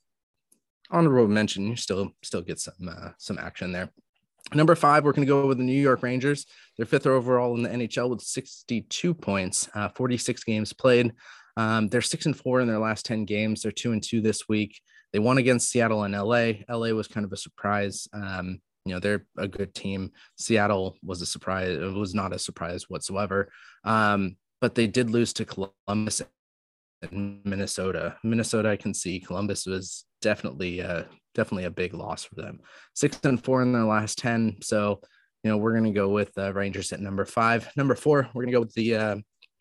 [0.90, 1.68] honorable mention.
[1.68, 3.92] You still still get some uh, some action there.
[4.54, 6.46] Number five, we're going to go with the New York Rangers.
[6.78, 11.14] They're fifth overall in the NHL with 62 points, uh, 46 games played.
[11.58, 13.62] Um, they're six and four in their last 10 games.
[13.62, 14.80] They're two and two this week.
[15.12, 16.54] They won against Seattle and LA.
[16.70, 18.08] LA was kind of a surprise.
[18.14, 20.12] Um, you know, they're a good team.
[20.38, 21.78] Seattle was a surprise.
[21.78, 23.52] It was not a surprise whatsoever.
[23.84, 26.22] Um, but they did lose to Columbus
[27.02, 28.18] and Minnesota.
[28.24, 29.20] Minnesota, I can see.
[29.20, 31.04] Columbus was definitely uh
[31.34, 32.60] definitely a big loss for them.
[32.94, 34.58] Six and four in their last 10.
[34.62, 35.02] So,
[35.44, 37.70] you know, we're gonna go with uh, Rangers at number five.
[37.76, 39.16] Number four, we're gonna go with the uh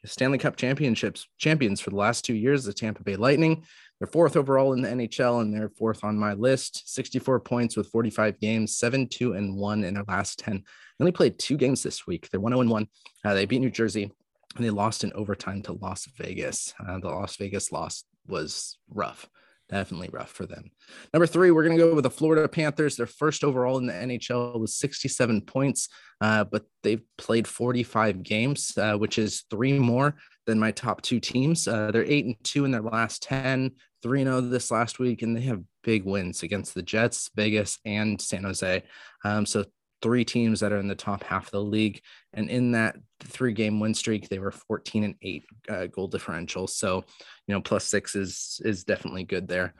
[0.04, 3.64] Stanley Cup championships champions for the last two years, the Tampa Bay Lightning.
[3.98, 6.88] They're fourth overall in the NHL and they're fourth on my list.
[6.88, 10.56] 64 points with 45 games, seven, two, and one in their last 10.
[10.56, 12.28] They only played two games this week.
[12.30, 12.88] They're 1 0 1.
[13.24, 14.10] Uh, they beat New Jersey
[14.56, 16.74] and they lost in overtime to Las Vegas.
[16.86, 19.28] Uh, the Las Vegas loss was rough,
[19.68, 20.70] definitely rough for them.
[21.12, 22.96] Number three, we're going to go with the Florida Panthers.
[22.96, 25.88] Their first overall in the NHL was 67 points,
[26.20, 30.16] uh, but they've played 45 games, uh, which is three more
[30.46, 31.68] than my top two teams.
[31.68, 35.36] Uh, they're eight and two in their last 10, 3 0 this last week, and
[35.36, 38.82] they have big wins against the Jets, Vegas, and San Jose.
[39.24, 39.64] Um, so
[40.02, 42.00] three teams that are in the top half of the league.
[42.32, 46.66] And in that three game win streak, they were 14 and eight uh, goal differential.
[46.66, 47.04] So,
[47.46, 49.74] you know, plus six is is definitely good there.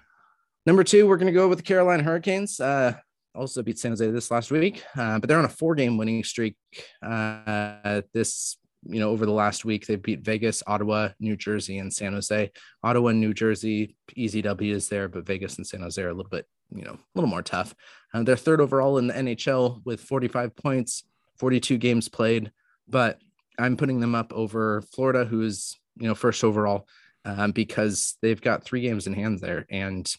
[0.67, 2.61] Number two, we're going to go with the Carolina Hurricanes.
[2.61, 2.95] Uh,
[3.35, 6.25] also beat San Jose this last week, uh, but they're on a four game winning
[6.25, 6.57] streak.
[7.01, 11.93] Uh, this, you know, over the last week, they beat Vegas, Ottawa, New Jersey, and
[11.93, 12.51] San Jose.
[12.83, 16.15] Ottawa and New Jersey, easy W is there, but Vegas and San Jose are a
[16.15, 17.75] little bit you know, a little more tough.
[18.13, 21.05] Uh, they're third overall in the NHL with 45 points,
[21.39, 22.51] 42 games played,
[22.89, 23.21] but
[23.59, 26.87] I'm putting them up over Florida, who is, you know, first overall
[27.25, 29.67] um, because they've got three games in hand there.
[29.71, 30.11] And,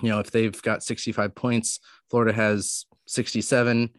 [0.00, 3.90] you know, if they've got 65 points, Florida has 67,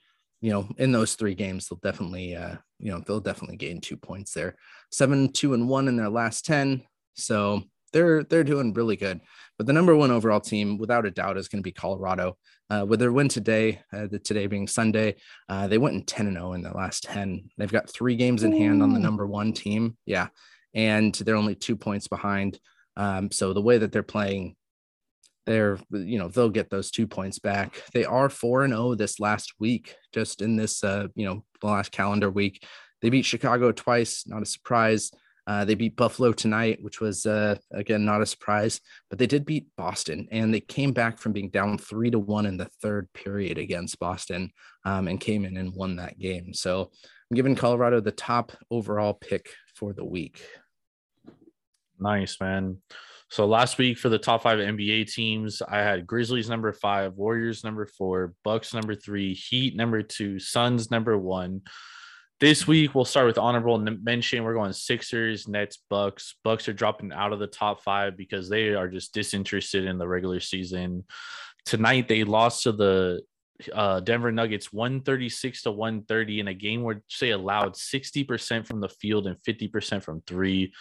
[0.42, 3.98] you know, in those three games, they'll definitely, uh, you know, they'll definitely gain two
[3.98, 4.56] points there.
[4.92, 6.84] Seven, two, and one in their last 10.
[7.16, 9.20] So they're, they're doing really good.
[9.58, 12.38] But the number one overall team, without a doubt, is going to be Colorado.
[12.70, 15.16] Uh, with their win today, uh, the, today being Sunday,
[15.48, 17.50] uh, they went in 10 and 0 in their last 10.
[17.58, 19.98] They've got three games in hand on the number one team.
[20.06, 20.28] Yeah.
[20.74, 22.60] And they're only two points behind.
[22.98, 24.56] Um, so the way that they're playing,
[25.46, 27.82] they're, you know, they'll get those two points back.
[27.94, 31.68] They are 4 and 0 this last week, just in this, uh, you know, the
[31.68, 32.66] last calendar week.
[33.02, 35.12] They beat Chicago twice, not a surprise.
[35.48, 39.46] Uh, they beat Buffalo tonight, which was uh, again not a surprise, but they did
[39.46, 43.08] beat Boston, and they came back from being down three to one in the third
[43.14, 44.52] period against Boston,
[44.84, 46.54] um, and came in and won that game.
[46.54, 46.92] So
[47.32, 50.44] I'm giving Colorado the top overall pick for the week.
[51.98, 52.78] Nice, man.
[53.30, 57.64] So last week for the top five NBA teams, I had Grizzlies number five, Warriors
[57.64, 61.62] number four, Bucks number three, Heat number two, Suns number one.
[62.40, 64.44] This week we'll start with honorable mention.
[64.44, 66.36] We're going Sixers, Nets, Bucks.
[66.44, 70.08] Bucks are dropping out of the top five because they are just disinterested in the
[70.08, 71.06] regular season.
[71.66, 73.22] Tonight they lost to the
[73.74, 78.90] uh, Denver Nuggets 136 to 130 in a game where they allowed 60% from the
[78.90, 80.74] field and 50% from three.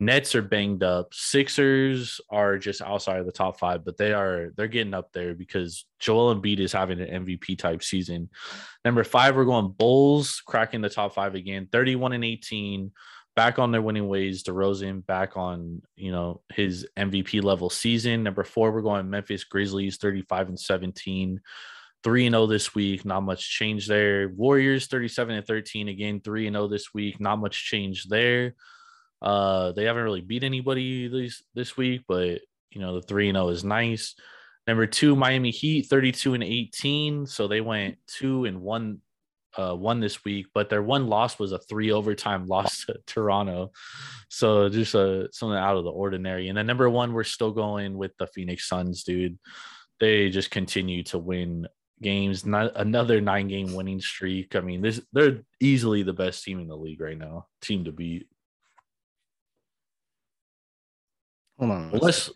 [0.00, 1.14] Nets are banged up.
[1.14, 5.34] Sixers are just outside of the top five, but they are they're getting up there
[5.34, 8.28] because Joel Embiid is having an MVP type season.
[8.84, 12.90] Number five, we're going Bulls cracking the top five again, 31 and 18,
[13.36, 14.42] back on their winning ways.
[14.42, 18.24] DeRozan back on you know his MVP level season.
[18.24, 21.40] Number four, we're going Memphis Grizzlies, 35 and 17.
[22.02, 24.28] 3 0 this week, not much change there.
[24.28, 28.54] Warriors 37 and 13 again, 3 and 0 this week, not much change there.
[29.24, 33.36] Uh, they haven't really beat anybody this this week, but you know the three and
[33.36, 34.14] zero is nice.
[34.66, 38.98] Number two, Miami Heat, thirty two and eighteen, so they went two and one,
[39.56, 40.48] uh, one this week.
[40.52, 43.72] But their one loss was a three overtime loss to Toronto,
[44.28, 46.48] so just uh, something out of the ordinary.
[46.48, 49.38] And then number one, we're still going with the Phoenix Suns, dude.
[50.00, 51.66] They just continue to win
[52.02, 52.44] games.
[52.44, 54.54] Not another nine game winning streak.
[54.54, 57.46] I mean, this they're easily the best team in the league right now.
[57.62, 58.28] Team to beat.
[61.58, 61.90] Hold on.
[61.90, 62.30] Well, let's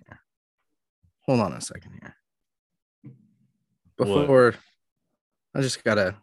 [1.26, 2.14] hold on a second here.
[3.96, 4.56] Before what?
[5.54, 6.16] I just gotta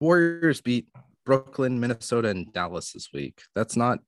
[0.00, 0.86] Warriors beat
[1.26, 3.42] Brooklyn, Minnesota, and Dallas this week.
[3.54, 3.98] That's not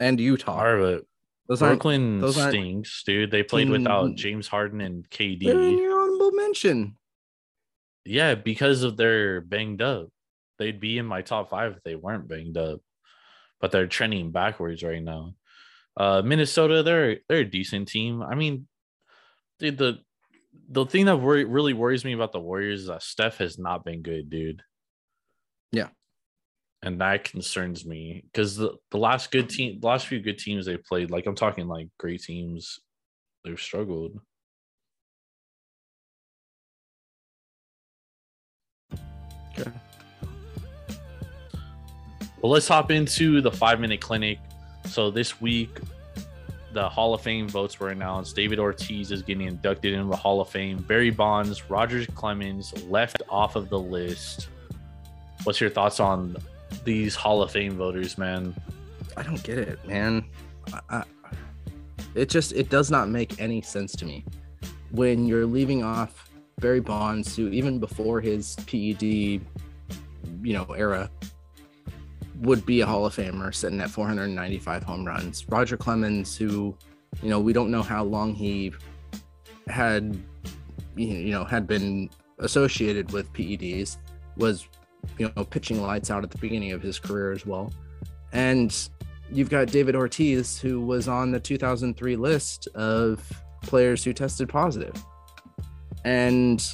[0.00, 0.56] and Utah.
[0.56, 1.02] Part of.
[1.48, 3.30] Those Brooklyn those stinks, dude.
[3.30, 5.44] They played team, without James Harden and KD.
[5.44, 6.96] They're in your honorable mention.
[8.04, 10.08] Yeah, because of their banged up.
[10.58, 12.80] They'd be in my top five if they weren't banged up
[13.60, 15.34] but they're trending backwards right now.
[15.96, 18.22] Uh, Minnesota, they're they're a decent team.
[18.22, 18.66] I mean,
[19.58, 19.98] dude, the
[20.68, 23.84] the thing that worry, really worries me about the Warriors is that Steph has not
[23.84, 24.62] been good, dude.
[25.72, 25.88] Yeah,
[26.82, 30.66] and that concerns me because the, the last good team, the last few good teams
[30.66, 32.78] they played, like I'm talking like great teams,
[33.44, 34.20] they've struggled.
[39.58, 39.70] Okay.
[42.40, 44.38] Well, let's hop into the five minute clinic.
[44.84, 45.78] So this week,
[46.72, 48.36] the Hall of Fame votes were announced.
[48.36, 50.78] David Ortiz is getting inducted into the Hall of Fame.
[50.78, 54.48] Barry Bonds, Roger Clemens left off of the list.
[55.44, 56.36] What's your thoughts on
[56.84, 58.54] these Hall of Fame voters, man?
[59.16, 60.26] I don't get it, man.
[60.72, 61.04] I, I,
[62.14, 64.24] it just it does not make any sense to me
[64.90, 66.30] when you're leaving off
[66.60, 69.40] Barry Bonds, who even before his PED, you
[70.42, 71.10] know, era,
[72.40, 75.48] would be a Hall of Famer sitting at 495 home runs.
[75.48, 76.76] Roger Clemens, who,
[77.22, 78.72] you know, we don't know how long he
[79.68, 80.16] had,
[80.96, 83.96] you know, had been associated with PEDs,
[84.36, 84.68] was,
[85.18, 87.72] you know, pitching lights out at the beginning of his career as well.
[88.32, 88.76] And
[89.30, 93.28] you've got David Ortiz, who was on the 2003 list of
[93.62, 94.94] players who tested positive.
[96.04, 96.64] And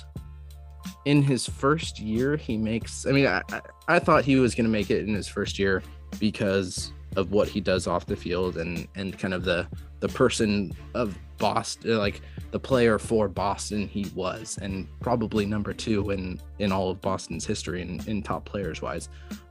[1.05, 3.07] in his first year, he makes.
[3.07, 3.43] I mean, I,
[3.89, 5.83] I thought he was going to make it in his first year
[6.19, 9.67] because of what he does off the field and and kind of the
[10.01, 12.21] the person of Boston, uh, like
[12.51, 17.45] the player for Boston he was, and probably number two in in all of Boston's
[17.45, 19.09] history in, in top players wise.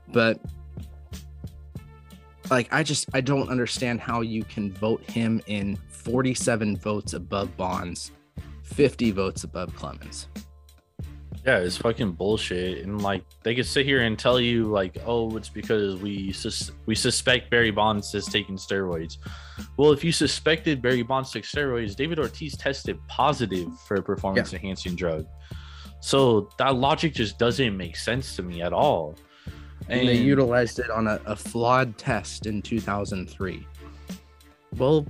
[0.08, 0.40] But
[2.50, 7.56] like I just I don't understand how you can vote him in 47 votes above
[7.56, 8.10] Bonds,
[8.62, 10.28] 50 votes above Clemens.
[11.44, 12.84] Yeah, it's fucking bullshit.
[12.84, 16.70] And like they could sit here and tell you like, oh, it's because we sus-
[16.86, 19.18] we suspect Barry Bonds is taking steroids.
[19.76, 24.52] Well, if you suspected Barry Bonds took steroids, David Ortiz tested positive for a performance
[24.52, 25.26] enhancing drug.
[26.00, 29.16] So that logic just doesn't make sense to me at all.
[29.88, 33.66] And, and they utilized it on a, a flawed test in 2003.
[34.76, 35.06] Well,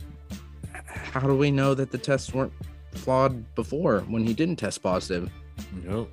[0.85, 2.53] how do we know that the tests weren't
[2.93, 5.30] flawed before when he didn't test positive?
[5.85, 6.13] Nope.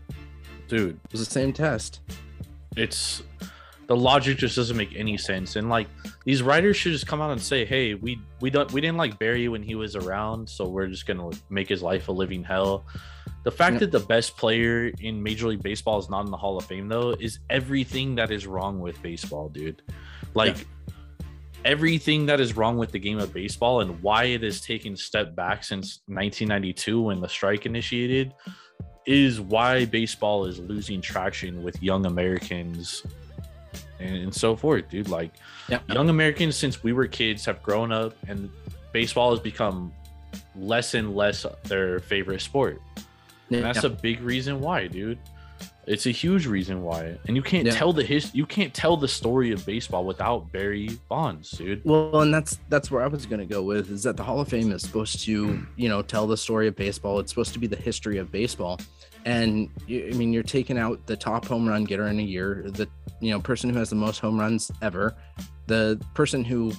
[0.67, 0.99] Dude.
[1.05, 2.01] It was the same test.
[2.75, 3.23] It's
[3.89, 5.55] the logic just doesn't make any sense.
[5.55, 5.87] And like
[6.23, 9.17] these writers should just come out and say, hey, we we don't we didn't like
[9.17, 12.85] Barry when he was around, so we're just gonna make his life a living hell.
[13.43, 13.79] The fact yeah.
[13.79, 16.87] that the best player in Major League Baseball is not in the Hall of Fame
[16.87, 19.81] though is everything that is wrong with baseball, dude.
[20.35, 20.93] Like yeah.
[21.65, 25.35] everything that is wrong with the game of baseball and why it has taken step
[25.35, 28.35] back since 1992 when the strike initiated
[29.09, 33.01] is why baseball is losing traction with young Americans
[33.99, 35.09] and, and so forth, dude.
[35.09, 35.31] Like
[35.67, 35.79] Yeah.
[35.89, 38.51] young Americans since we were kids have grown up and
[38.93, 39.91] baseball has become
[40.55, 42.79] less and less their favorite sport.
[43.49, 45.17] And that's a big reason why, dude.
[45.87, 47.17] It's a huge reason why.
[47.27, 47.71] And you can't Yeah.
[47.73, 51.81] tell the his you can't tell the story of baseball without Barry Bonds, dude.
[51.83, 54.39] Well, and that's that's where I was going to go with is that the Hall
[54.39, 57.17] of Fame is supposed to, you know, tell the story of baseball.
[57.19, 58.79] It's supposed to be the history of baseball.
[59.25, 62.87] And I mean, you're taking out the top home run getter in a year, the
[63.19, 65.15] you know person who has the most home runs ever,
[65.67, 66.71] the person who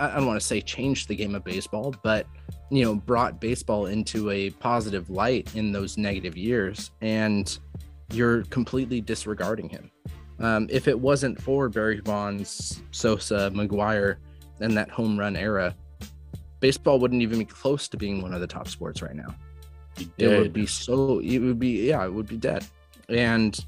[0.00, 2.26] I don't want to say changed the game of baseball, but
[2.70, 7.58] you know brought baseball into a positive light in those negative years, and
[8.12, 9.90] you're completely disregarding him.
[10.38, 14.16] Um, if it wasn't for Barry Bonds, Sosa, McGwire,
[14.60, 15.74] and that home run era,
[16.60, 19.34] baseball wouldn't even be close to being one of the top sports right now.
[20.18, 21.20] It would be so.
[21.20, 22.04] It would be yeah.
[22.04, 22.64] It would be dead.
[23.08, 23.58] And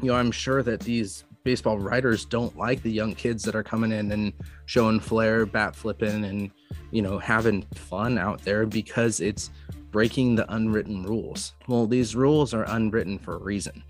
[0.00, 3.62] you know, I'm sure that these baseball writers don't like the young kids that are
[3.62, 4.32] coming in and
[4.66, 6.50] showing flair, bat flipping, and
[6.90, 9.50] you know, having fun out there because it's
[9.90, 11.54] breaking the unwritten rules.
[11.68, 13.82] Well, these rules are unwritten for a reason,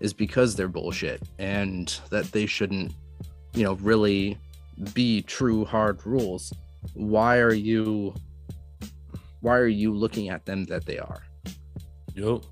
[0.00, 2.92] is because they're bullshit and that they shouldn't,
[3.54, 4.38] you know, really
[4.94, 6.52] be true hard rules.
[6.94, 8.14] Why are you
[9.42, 11.22] why are you looking at them that they are?
[12.14, 12.44] Yup.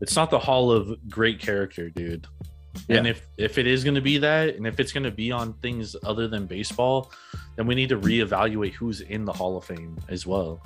[0.00, 2.26] It's not the hall of great character, dude.
[2.88, 5.30] And if if it is going to be that, and if it's going to be
[5.30, 7.12] on things other than baseball,
[7.56, 10.60] then we need to reevaluate who's in the Hall of Fame as well.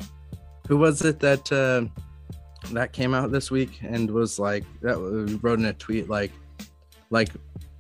[0.66, 1.85] Who was it that uh,
[2.72, 4.99] that came out this week and was like that
[5.43, 6.33] wrote in a tweet like
[7.11, 7.31] like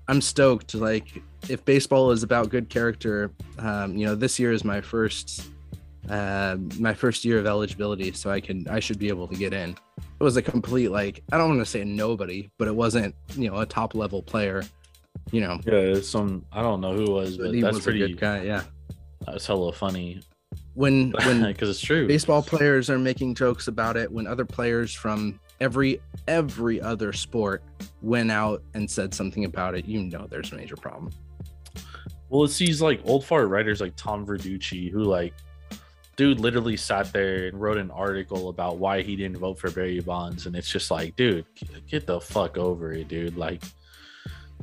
[0.08, 4.64] I'm stoked like if baseball is about good character um, you know this year is
[4.64, 5.50] my first
[6.08, 9.52] uh, my first year of eligibility so I can I should be able to get
[9.52, 9.70] in.
[9.98, 13.50] It was a complete like I don't want to say nobody but it wasn't you
[13.50, 14.62] know a top level player
[15.32, 17.90] you know Yeah, some I don't know who it was, but he that's was a
[17.90, 17.98] pretty.
[18.00, 18.62] good guy yeah
[19.26, 20.20] That's hella funny
[20.74, 22.06] when when because it's true.
[22.08, 27.62] baseball players are making jokes about it when other players from every every other sport
[28.00, 31.12] went out and said something about it you know there's a major problem
[32.30, 35.34] Well, it's these like old fart writers like Tom Verducci who like
[36.18, 40.00] dude literally sat there and wrote an article about why he didn't vote for Barry
[40.00, 41.46] Bonds, and it's just like, dude,
[41.88, 43.36] get the fuck over it, dude.
[43.38, 43.62] Like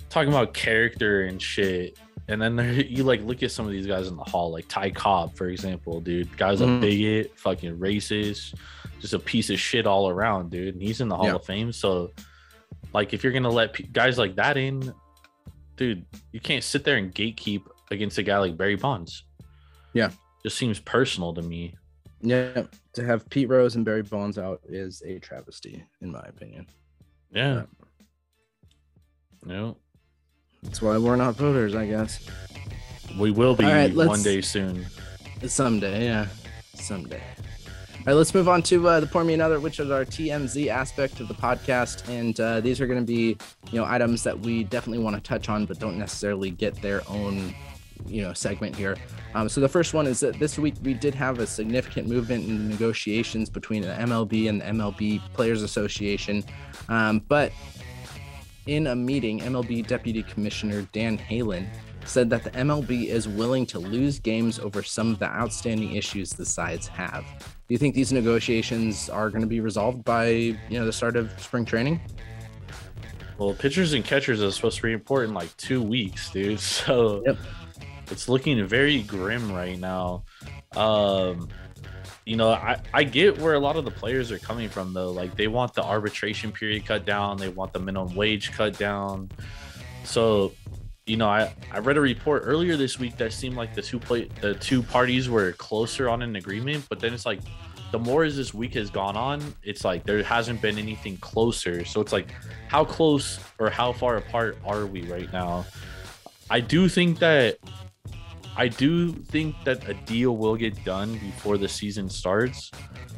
[0.09, 1.97] talking about character and shit.
[2.27, 4.67] And then there, you like look at some of these guys in the hall, like
[4.67, 6.35] Ty Cobb, for example, dude.
[6.37, 6.81] Guy's a Mhm.
[6.81, 8.53] bigot, fucking racist,
[8.99, 10.73] just a piece of shit all around, dude.
[10.75, 11.35] And he's in the Hall Yeah.
[11.35, 11.71] of Fame.
[11.71, 12.11] So,
[12.93, 14.93] like, if you're gonna let pe- guys like that in,
[15.77, 19.23] dude, you can't sit there and gatekeep against a guy like Barry Bonds.
[19.93, 20.11] Yeah.
[20.45, 21.73] Just seems personal to me.
[22.21, 26.67] yeah to have pete rose and barry bonds out is a travesty in my opinion
[27.31, 27.63] Yeah.
[29.43, 29.77] No,
[30.61, 32.19] that's why we're not voters i guess
[33.19, 34.85] we will be right, one day soon.
[35.47, 36.27] someday yeah
[36.75, 37.23] someday
[37.97, 40.67] all right let's move on to uh, the pour me another which is our tmz
[40.67, 43.35] aspect of the podcast and uh, these are going to be
[43.71, 47.01] you know items that we definitely want to touch on but don't necessarily get their
[47.09, 47.51] own
[48.05, 48.95] you know segment here
[49.33, 52.45] um, so the first one is that this week we did have a significant movement
[52.47, 56.43] in negotiations between the mlb and the mlb players association
[56.89, 57.51] um, but
[58.67, 61.67] in a meeting mlb deputy commissioner dan halem
[62.05, 66.31] said that the mlb is willing to lose games over some of the outstanding issues
[66.31, 67.23] the sides have
[67.67, 71.15] do you think these negotiations are going to be resolved by you know the start
[71.15, 71.99] of spring training
[73.37, 76.59] Well, pitchers and catchers are supposed to be important in like two weeks, dude.
[76.85, 77.37] So Yep.
[78.11, 80.23] It's looking very grim right now.
[80.75, 81.49] Um,
[82.25, 85.11] you know, I, I get where a lot of the players are coming from though.
[85.11, 89.29] Like they want the arbitration period cut down, they want the minimum wage cut down.
[90.03, 90.53] So,
[91.05, 93.99] you know, I, I read a report earlier this week that seemed like the two
[93.99, 97.41] play the two parties were closer on an agreement, but then it's like
[97.91, 101.85] the more as this week has gone on, it's like there hasn't been anything closer.
[101.85, 102.33] So it's like
[102.67, 105.65] how close or how far apart are we right now?
[106.49, 107.57] I do think that
[108.57, 112.71] I do think that a deal will get done before the season starts.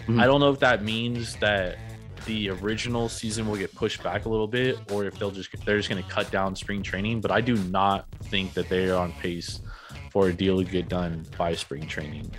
[0.07, 0.19] Mhm.
[0.21, 1.77] I don't know if that means that
[2.25, 5.77] the original season will get pushed back a little bit or if they'll just they're
[5.77, 8.97] just going to cut down spring training, but I do not think that they are
[8.97, 9.61] on pace
[10.11, 12.29] for a deal to get done by spring training.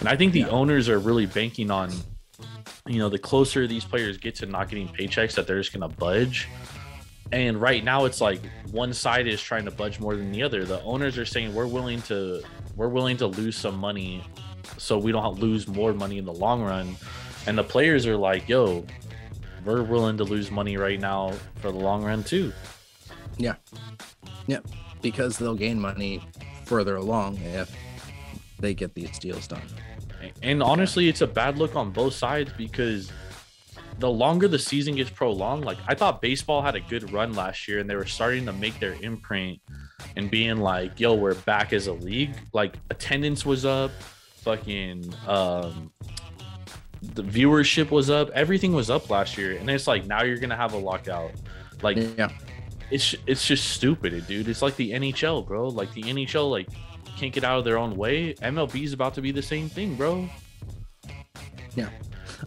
[0.00, 0.48] And I think the Yeah.
[0.48, 1.90] owners are really banking on
[2.86, 5.88] you know, the closer these players get to not getting paychecks that they're just going
[5.88, 6.48] to budge.
[7.32, 10.64] And right now it's like one side is trying to budge more than the other.
[10.64, 12.42] The owners are saying we're willing to
[12.76, 14.24] we're willing to lose some money
[14.76, 16.96] so we don't lose more money in the long run.
[17.46, 18.84] And the players are like, "Yo,
[19.64, 22.52] we're willing to lose money right now for the long run too."
[23.36, 23.54] Yeah,
[24.46, 24.66] yep,
[25.02, 26.22] because they'll gain money
[26.64, 27.74] further along if
[28.58, 29.62] they get these deals done.
[30.42, 33.12] And honestly, it's a bad look on both sides because
[33.98, 37.66] the longer the season gets prolonged, like I thought baseball had a good run last
[37.66, 39.60] year and they were starting to make their imprint
[40.16, 42.34] and being like, yo, we're back as a league.
[42.52, 43.90] Like attendance was up,
[44.42, 45.90] fucking um
[47.14, 49.56] the viewership was up, everything was up last year.
[49.56, 51.32] And it's like now you're gonna have a lockout.
[51.82, 52.30] Like Yeah.
[52.90, 54.48] it's it's just stupid, dude.
[54.48, 55.68] It's like the NHL, bro.
[55.68, 56.68] Like the NHL, like
[57.16, 58.34] can't get out of their own way.
[58.34, 60.28] MLB is about to be the same thing, bro.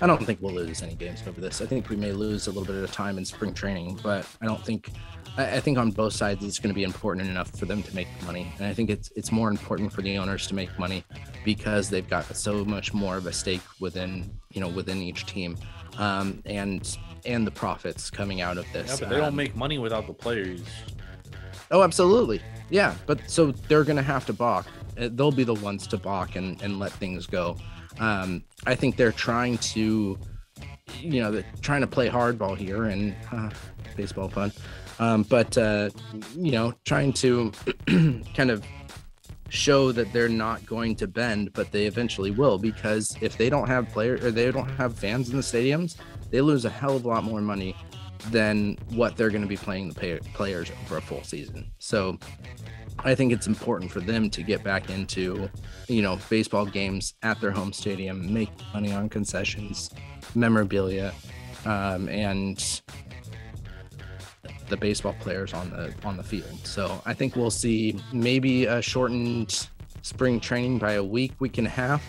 [0.02, 1.62] I don't think we'll lose any games over this.
[1.62, 4.46] I think we may lose a little bit of time in spring training, but I
[4.46, 4.92] don't think.
[5.38, 7.96] I I think on both sides it's going to be important enough for them to
[7.96, 11.04] make money, and I think it's it's more important for the owners to make money
[11.44, 15.58] because they've got so much more of a stake within you know within each team,
[15.98, 18.88] um, and and the profits coming out of this.
[18.92, 20.62] Yeah, but they don't Um, make money without the players.
[21.70, 22.42] Oh, absolutely.
[22.70, 24.66] Yeah, but so they're going to have to balk.
[25.00, 27.58] Uh, They'll be the ones to balk and, and let things go.
[28.00, 30.18] Um, I think they're trying to,
[31.00, 33.50] you know, they're trying to play hardball here and uh,
[33.96, 34.52] baseball fun,
[35.00, 35.90] um, but uh,
[36.36, 37.52] you know, trying to
[38.36, 38.64] kind of
[39.50, 43.68] show that they're not going to bend, but they eventually will because if they don't
[43.68, 45.98] have players or they don't have fans in the stadiums,
[46.30, 47.76] they lose a hell of a lot more money
[48.30, 51.70] than what they're going to be playing the pay- players over a full season.
[51.80, 52.18] So
[53.04, 55.50] I think it's important for them to get back into,
[55.88, 59.90] you know, baseball games at their home stadium, make money on concessions,
[60.36, 61.14] memorabilia,
[61.66, 62.82] um, and
[64.70, 66.60] the baseball players on the on the field.
[66.64, 69.68] So I think we'll see maybe a shortened
[70.02, 72.04] spring training by a week, week and a half,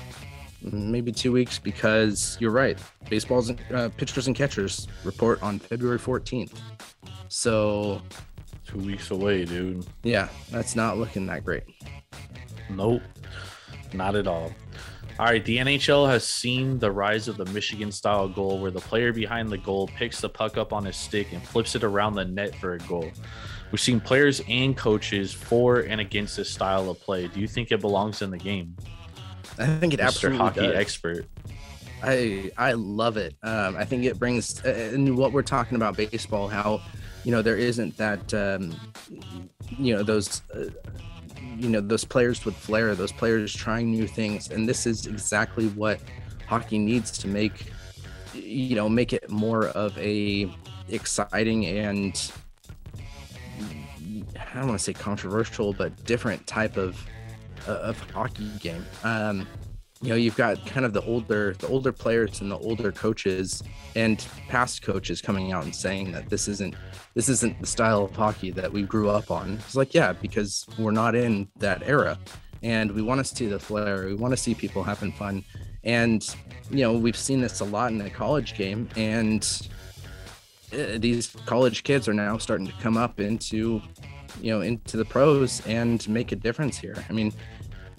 [0.62, 2.78] maybe two weeks, because you're right.
[3.10, 6.52] Baseball's uh, pitchers and catchers report on February 14th.
[7.28, 8.00] So
[8.72, 9.84] Two weeks away, dude.
[10.02, 11.64] yeah, that's not looking that great.
[12.70, 13.02] Nope,
[13.92, 14.50] not at all.
[15.18, 18.80] All right, the NHL has seen the rise of the Michigan style goal where the
[18.80, 22.14] player behind the goal picks the puck up on his stick and flips it around
[22.14, 23.10] the net for a goal.
[23.70, 27.28] We've seen players and coaches for and against this style of play.
[27.28, 28.74] Do you think it belongs in the game?
[29.58, 30.04] I think it Mr.
[30.04, 30.76] absolutely Hockey does.
[30.76, 31.26] expert.
[32.02, 33.34] I I love it.
[33.42, 36.80] Um, I think it brings and what we're talking about baseball, how
[37.24, 38.74] you know there isn't that um,
[39.78, 40.64] you know those uh,
[41.56, 45.68] you know those players with flair, those players trying new things, and this is exactly
[45.68, 46.00] what
[46.46, 47.72] hockey needs to make
[48.34, 50.52] you know make it more of a
[50.88, 52.32] exciting and
[54.52, 57.02] I don't want to say controversial, but different type of
[57.66, 58.84] of hockey game.
[59.04, 59.46] Um,
[60.02, 63.62] you know you've got kind of the older the older players and the older coaches
[63.94, 66.74] and past coaches coming out and saying that this isn't
[67.14, 69.54] this isn't the style of hockey that we grew up on.
[69.54, 72.18] It's like yeah because we're not in that era
[72.62, 75.44] and we want to see the flair we want to see people having fun.
[75.84, 76.28] And
[76.68, 79.68] you know we've seen this a lot in the college game and
[80.72, 83.80] uh, these college kids are now starting to come up into
[84.40, 86.96] you know into the pros and make a difference here.
[87.08, 87.32] I mean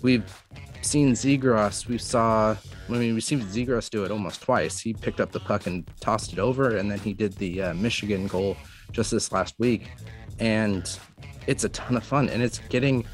[0.02, 0.44] we've
[0.86, 1.88] seen Zegras.
[1.88, 2.56] We saw,
[2.90, 4.80] I mean, we've seen Zegras do it almost twice.
[4.80, 7.74] He picked up the puck and tossed it over, and then he did the uh,
[7.74, 8.58] Michigan goal
[8.92, 9.92] just this last week.
[10.40, 10.90] And
[11.48, 13.06] it's a ton of fun, and it's getting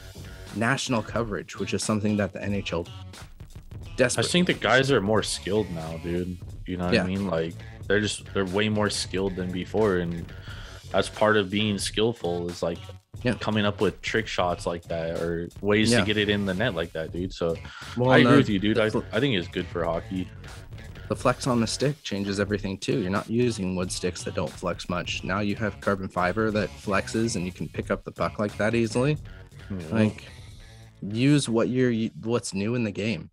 [0.56, 4.24] national coverage, which is something that the NHL I desperately.
[4.24, 6.38] just think the guys are more skilled now, dude.
[6.66, 7.04] You know what Yeah.
[7.04, 7.28] I mean?
[7.28, 7.54] Like
[7.88, 10.26] they're just they're way more skilled than before, and
[10.92, 12.80] that's part of being skillful is like
[13.24, 13.34] Yeah.
[13.34, 16.00] coming up with trick shots like that or ways Yeah.
[16.02, 17.34] to get it in the net like that, dude.
[17.34, 17.56] So
[17.98, 18.80] Well, I agree with you, dude.
[18.80, 20.30] I, fl- I think it's good for hockey.
[21.10, 23.02] the flex on the stick changes everything too.
[23.02, 25.24] You're not using wood sticks that don't flex much.
[25.24, 28.56] Now you have carbon fiber that flexes, and you can pick up the puck like
[28.58, 29.18] that easily.
[29.92, 30.26] Like,
[31.02, 33.32] use what you're what's new in the game.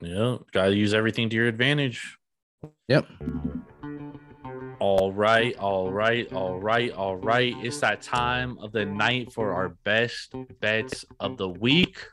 [0.00, 2.16] Yeah, gotta use everything to your advantage.
[2.88, 3.06] Yep.
[4.82, 7.54] All right, all right, all right, all right.
[7.62, 12.04] It's that time of the night for our best bets of the week.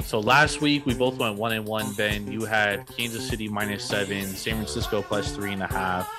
[0.00, 1.92] So last week we both went one and one.
[1.96, 6.10] Ben, you had Kansas City minus seven, San Francisco plus three and a half.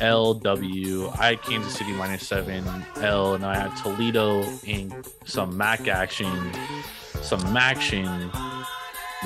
[0.00, 1.14] LW.
[1.18, 2.64] I had Kansas City minus seven.
[3.02, 6.32] L, and I had Toledo in some Mac action,
[7.20, 8.30] some Mac action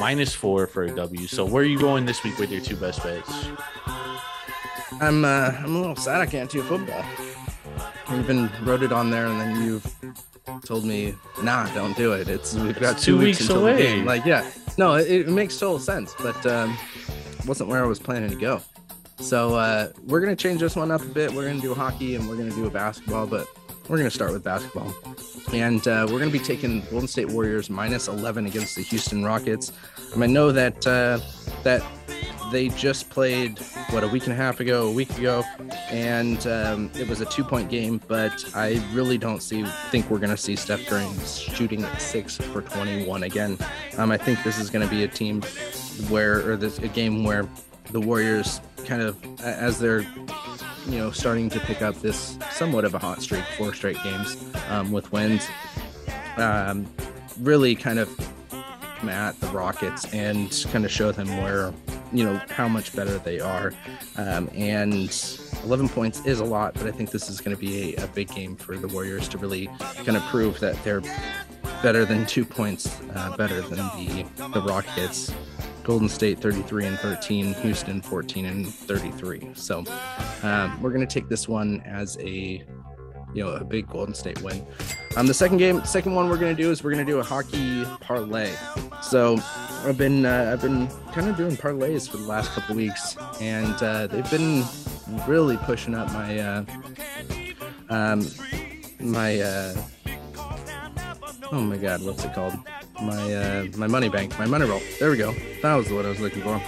[0.00, 1.28] minus four for a W.
[1.28, 3.46] So where are you going this week with your two best bets?
[5.00, 7.04] I'm uh, I'm a little sad I can't do football.
[8.08, 9.86] I even wrote it on there, and then you've
[10.64, 12.28] told me, nah, don't do it.
[12.28, 13.76] It's we've got It's two, two weeks, weeks until away.
[13.76, 14.04] the game.
[14.04, 16.76] Like, yeah, no, it, it makes total sense, but um,
[17.46, 18.60] wasn't where I was planning to go.
[19.18, 21.32] So uh, we're gonna change this one up a bit.
[21.32, 23.46] We're gonna do hockey and we're gonna do a basketball, but
[23.88, 24.94] we're going to start with basketball.
[25.52, 29.24] And uh, we're going to be taking Golden State Warriors minus 11 against the Houston
[29.24, 29.72] Rockets.
[30.16, 31.18] I know that uh,
[31.64, 31.82] that
[32.52, 33.58] they just played
[33.90, 35.42] what a week and a half ago, a week ago,
[35.88, 38.00] and um, it was a two-point game.
[38.06, 42.62] But I really don't see think we're going to see Steph Curry shooting six for
[42.62, 43.58] 21 again.
[43.96, 45.42] Um, I think this is going to be a team
[46.08, 47.48] where, or this a game where
[47.90, 50.02] the Warriors kind of as they're
[50.86, 54.36] you know starting to pick up this somewhat of a hot streak, four straight games
[54.68, 55.48] um, with wins.
[56.36, 56.86] Um,
[57.40, 58.10] really kind of
[59.08, 61.72] at the Rockets and kind of show them where
[62.12, 63.72] you know how much better they are.
[64.16, 65.10] Um, and
[65.64, 68.06] 11 points is a lot, but I think this is going to be a, a,
[68.08, 69.66] big game for the Warriors to really
[70.04, 71.02] kind of prove that they're
[71.82, 75.32] better than two points uh, better than the the Rockets.
[75.84, 79.50] Golden State 33 and 13, Houston 14 and 33.
[79.54, 79.84] So
[80.44, 82.64] um, we're going to take this one as a
[83.34, 84.64] you know a big Golden State win.
[85.16, 87.84] Um, the second game, second one we're gonna do is we're gonna do a hockey
[88.00, 88.50] parlay.
[89.02, 89.38] So
[89.84, 93.74] I've been uh, I've been kind of doing parlays for the last couple weeks, and
[93.82, 94.64] uh, they've been
[95.26, 96.64] really pushing up my uh,
[97.88, 98.26] um,
[99.00, 99.74] my uh,
[101.52, 102.54] oh my god, what's it called?
[103.02, 104.80] My uh, my money bank, my money roll.
[104.98, 105.34] There we go.
[105.62, 106.62] That was what I was looking for.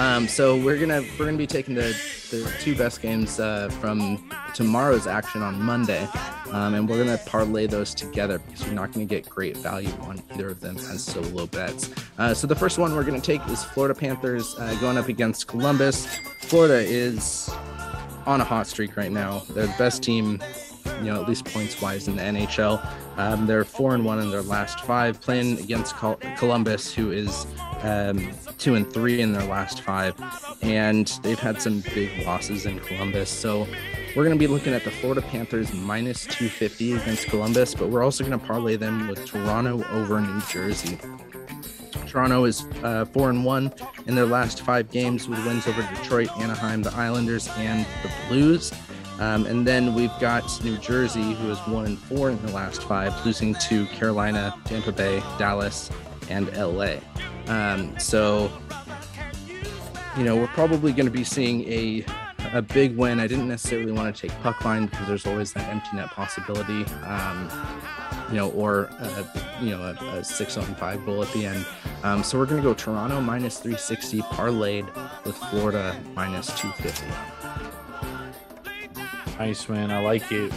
[0.00, 1.94] Um, so we're gonna we're gonna be taking the,
[2.30, 6.08] the two best games uh, from tomorrow's action on Monday,
[6.52, 10.22] um, and we're gonna parlay those together because you're not gonna get great value on
[10.32, 11.90] either of them as solo bets.
[12.16, 15.48] Uh, so the first one we're gonna take is Florida Panthers uh, going up against
[15.48, 16.06] Columbus.
[16.40, 17.50] Florida is
[18.24, 19.40] on a hot streak right now.
[19.50, 20.40] They're the best team
[21.02, 22.80] you know, at least points wise in the NHL.
[23.20, 27.46] Um, they're four and one in their last five, playing against Col- Columbus, who is
[27.82, 30.14] um, two and three in their last five,
[30.62, 33.28] and they've had some big losses in Columbus.
[33.28, 33.66] So
[34.16, 38.02] we're going to be looking at the Florida Panthers minus 250 against Columbus, but we're
[38.02, 40.98] also going to parlay them with Toronto over New Jersey.
[42.06, 43.70] Toronto is uh, four and one
[44.06, 48.72] in their last five games with wins over Detroit, Anaheim, the Islanders, and the Blues.
[49.20, 52.82] Um, and then we've got New Jersey, who is one and four in the last
[52.82, 55.90] five, losing to Carolina, Tampa Bay, Dallas,
[56.30, 56.96] and LA.
[57.46, 58.50] Um, so,
[60.16, 62.04] you know, we're probably going to be seeing a
[62.52, 63.20] a big win.
[63.20, 66.84] I didn't necessarily want to take puck line because there's always that empty net possibility,
[67.04, 67.48] um,
[68.28, 71.64] you know, or a, you know a, a, six on five goal at the end.
[72.02, 74.86] Um, so we're going to go Toronto minus 360 parlayed
[75.24, 77.39] with Florida minus 250.
[79.40, 80.52] Nice man, I like it.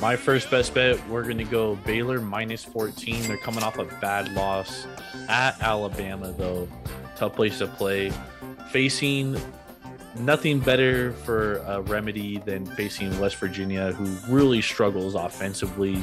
[0.00, 3.22] My first best bet, we're going to go Baylor minus 14.
[3.28, 4.88] They're coming off a bad loss
[5.28, 6.68] at Alabama, though.
[7.14, 8.12] Tough place to play.
[8.72, 9.40] Facing
[10.18, 15.94] nothing better for a remedy than facing West Virginia, who really struggles offensively.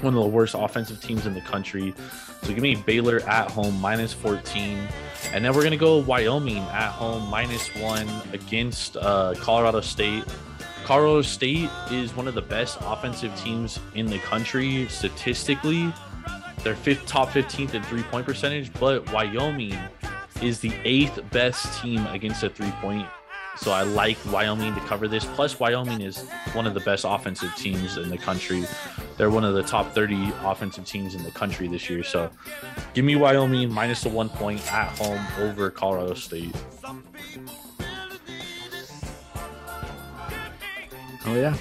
[0.00, 1.94] One of the worst offensive teams in the country.
[2.42, 4.78] So give me Baylor at home minus 14.
[5.32, 10.24] And then we're going to go Wyoming at home minus one against uh, Colorado State.
[10.84, 15.92] Colorado State is one of the best offensive teams in the country statistically.
[16.62, 19.78] They're fifth, top 15th in three point percentage, but Wyoming
[20.42, 23.06] is the eighth best team against a three point.
[23.56, 25.24] So I like Wyoming to cover this.
[25.24, 28.64] Plus, Wyoming is one of the best offensive teams in the country.
[29.16, 32.02] They're one of the top 30 offensive teams in the country this year.
[32.02, 32.30] So
[32.94, 36.54] give me Wyoming minus the one point at home over Colorado State.
[41.26, 41.56] Oh, yeah.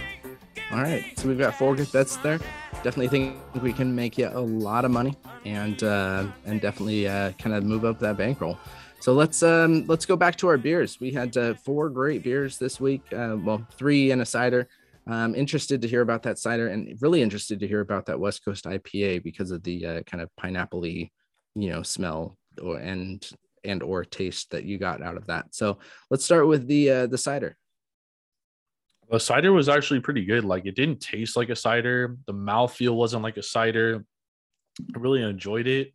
[0.71, 1.17] All right.
[1.17, 2.39] So we've got four good bets there.
[2.83, 7.31] Definitely think we can make you a lot of money and uh, and definitely uh,
[7.33, 8.57] kind of move up that bankroll.
[9.01, 10.99] So let's um, let's go back to our beers.
[10.99, 13.01] We had uh, four great beers this week.
[13.11, 14.67] Uh, well, three and a cider.
[15.07, 18.45] I'm interested to hear about that cider, and really interested to hear about that West
[18.45, 21.09] Coast IPA because of the uh, kind of pineapple you
[21.55, 23.27] know, smell or and
[23.63, 25.55] and or taste that you got out of that.
[25.55, 25.79] So
[26.09, 27.57] let's start with the uh, the cider.
[29.09, 30.45] The cider was actually pretty good.
[30.45, 32.17] Like it didn't taste like a cider.
[32.27, 34.05] The mouthfeel wasn't like a cider.
[34.95, 35.93] I really enjoyed it.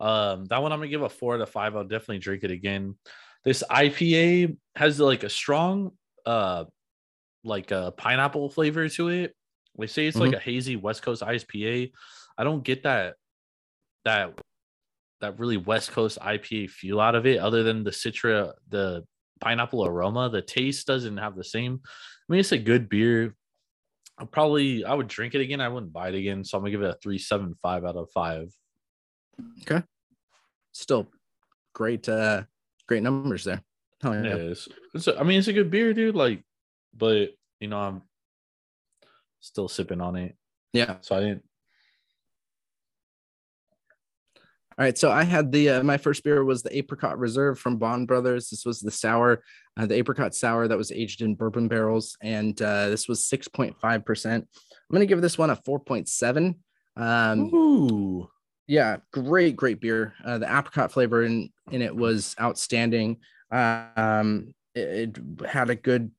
[0.00, 1.76] Um, that one I'm gonna give a four out of five.
[1.76, 2.96] I'll definitely drink it again.
[3.44, 5.92] This IPA has like a strong
[6.26, 6.64] uh
[7.44, 9.34] like a pineapple flavor to it.
[9.78, 10.26] They say it's mm-hmm.
[10.26, 11.92] like a hazy West Coast IPA.
[12.36, 13.14] I don't get that
[14.04, 14.38] that
[15.20, 19.04] that really West Coast IPA feel out of it, other than the citra, the
[19.40, 20.30] pineapple aroma.
[20.30, 21.80] The taste doesn't have the same.
[22.30, 23.34] I mean, it's a good beer.
[24.16, 25.60] I probably I would drink it again.
[25.60, 26.44] I wouldn't buy it again.
[26.44, 28.52] So I'm gonna give it a three seven five out of five.
[29.62, 29.82] Okay.
[30.70, 31.08] Still
[31.74, 32.44] great uh
[32.86, 33.62] great numbers there.
[34.04, 34.22] Oh yeah.
[34.22, 36.14] yeah it's, it's a, I mean it's a good beer, dude.
[36.14, 36.44] Like,
[36.96, 38.02] but you know, I'm
[39.40, 40.36] still sipping on it.
[40.72, 40.98] Yeah.
[41.00, 41.42] So I didn't.
[44.80, 47.76] All right, so I had the uh, my first beer was the Apricot Reserve from
[47.76, 48.48] Bond Brothers.
[48.48, 49.42] This was the sour,
[49.76, 53.46] uh, the apricot sour that was aged in bourbon barrels, and uh, this was six
[53.46, 54.48] point five percent.
[54.54, 56.60] I'm gonna give this one a four point seven.
[56.96, 58.30] Um, Ooh.
[58.68, 60.14] yeah, great, great beer.
[60.24, 63.18] Uh, the apricot flavor in in it was outstanding.
[63.50, 66.10] Um, it, it had a good,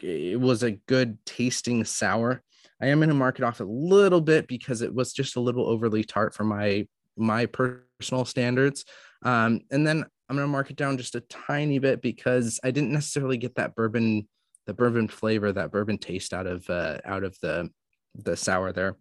[0.00, 2.44] it was a good tasting sour.
[2.80, 5.40] I am going to mark it off a little bit because it was just a
[5.40, 6.86] little overly tart for my
[7.16, 8.84] my personal standards.
[9.22, 12.70] Um, and then I'm going to mark it down just a tiny bit because I
[12.70, 14.28] didn't necessarily get that bourbon,
[14.66, 17.70] the bourbon flavor, that bourbon taste out of uh, out of the
[18.14, 18.96] the sour there.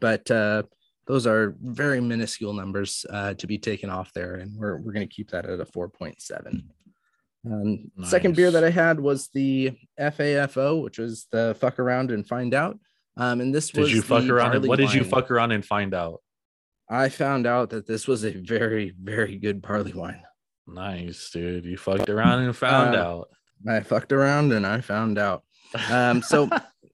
[0.00, 0.64] But uh,
[1.06, 5.08] those are very minuscule numbers uh, to be taken off there, and we're we're going
[5.08, 6.64] to keep that at a 4.7.
[7.46, 12.26] Um, Second beer that I had was the FAFO, which was the fuck around and
[12.26, 12.78] find out.
[13.16, 14.56] Um, and this Did was you fuck around?
[14.56, 16.20] And, what did you fuck around and find out?
[16.90, 20.22] I found out that this was a very, very good barley wine.
[20.66, 21.64] Nice, dude.
[21.64, 23.28] You fucked around and found Uh, out.
[23.68, 25.42] I fucked around and I found out.
[25.90, 26.48] Um, so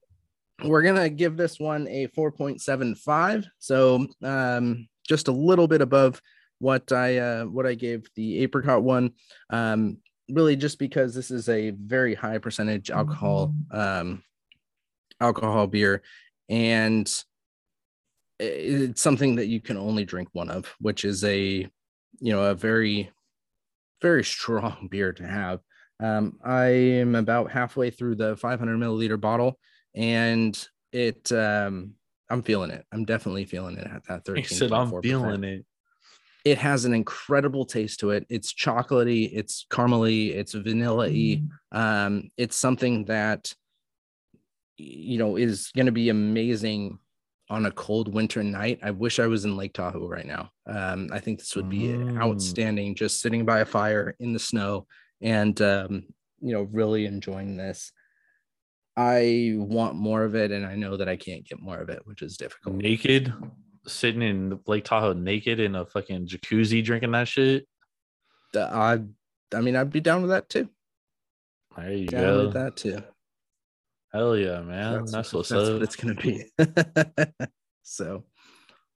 [0.63, 3.45] we're gonna give this one a 4.75.
[3.59, 6.21] So um, just a little bit above
[6.59, 9.11] what I uh, what I gave the apricot one.
[9.49, 9.97] Um,
[10.29, 14.23] really, just because this is a very high percentage alcohol um,
[15.21, 16.01] alcohol beer,
[16.49, 17.11] and
[18.39, 21.67] it's something that you can only drink one of, which is a
[22.19, 23.11] you know a very
[24.01, 25.59] very strong beer to have.
[26.01, 29.57] Um, I am about halfway through the 500 milliliter bottle,
[29.93, 30.57] and
[30.91, 31.93] it um,
[32.29, 32.85] I'm feeling it.
[32.91, 34.43] I'm definitely feeling it at that 13.
[34.43, 35.65] He said, "I'm feeling it."
[36.43, 38.27] It has an incredible taste to it.
[38.29, 41.41] It's chocolatey, it's caramely, it's vanilla-y.
[41.71, 43.51] Um, it's something that
[44.77, 46.99] you know is going to be amazing
[47.49, 48.79] on a cold winter night.
[48.81, 50.49] I wish I was in Lake Tahoe right now.
[50.65, 52.17] Um, I think this would be Mm.
[52.19, 54.87] outstanding, just sitting by a fire in the snow
[55.21, 56.03] and um,
[56.41, 57.91] you know really enjoying this.
[58.97, 62.01] I want more of it, and I know that I can't get more of it,
[62.05, 62.75] which is difficult.
[62.77, 63.33] Naked,
[63.85, 67.67] sitting in Lake Tahoe naked in a fucking jacuzzi drinking that shit.
[68.55, 69.01] I,
[69.53, 70.69] I mean, I'd be down with that too.
[71.75, 72.45] There you Down go.
[72.45, 73.03] with that too.
[74.15, 75.03] Hell yeah, man.
[75.05, 75.73] That's, what's that's up.
[75.73, 76.45] what it's gonna be.
[77.83, 78.23] so,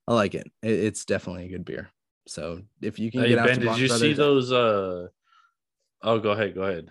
[0.07, 0.49] I like it.
[0.63, 0.71] it.
[0.71, 1.89] It's definitely a good beer.
[2.25, 4.53] So if you can Hey get out Ben, to did Bond you see those?
[4.53, 5.07] Uh,
[6.03, 6.87] oh, go ahead, go ahead.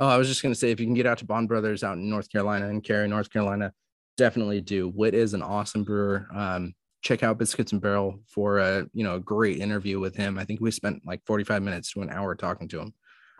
[0.00, 1.96] Oh, I was just gonna say if you can get out to Bond Brothers out
[1.96, 3.72] in North Carolina and Cary, North Carolina,
[4.16, 4.88] definitely do.
[4.88, 6.26] Wit is an awesome brewer.
[6.34, 10.40] Um, check out Biscuits and Barrel for a you know a great interview with him.
[10.40, 12.94] I think we spent like 45 minutes to an hour talking to him.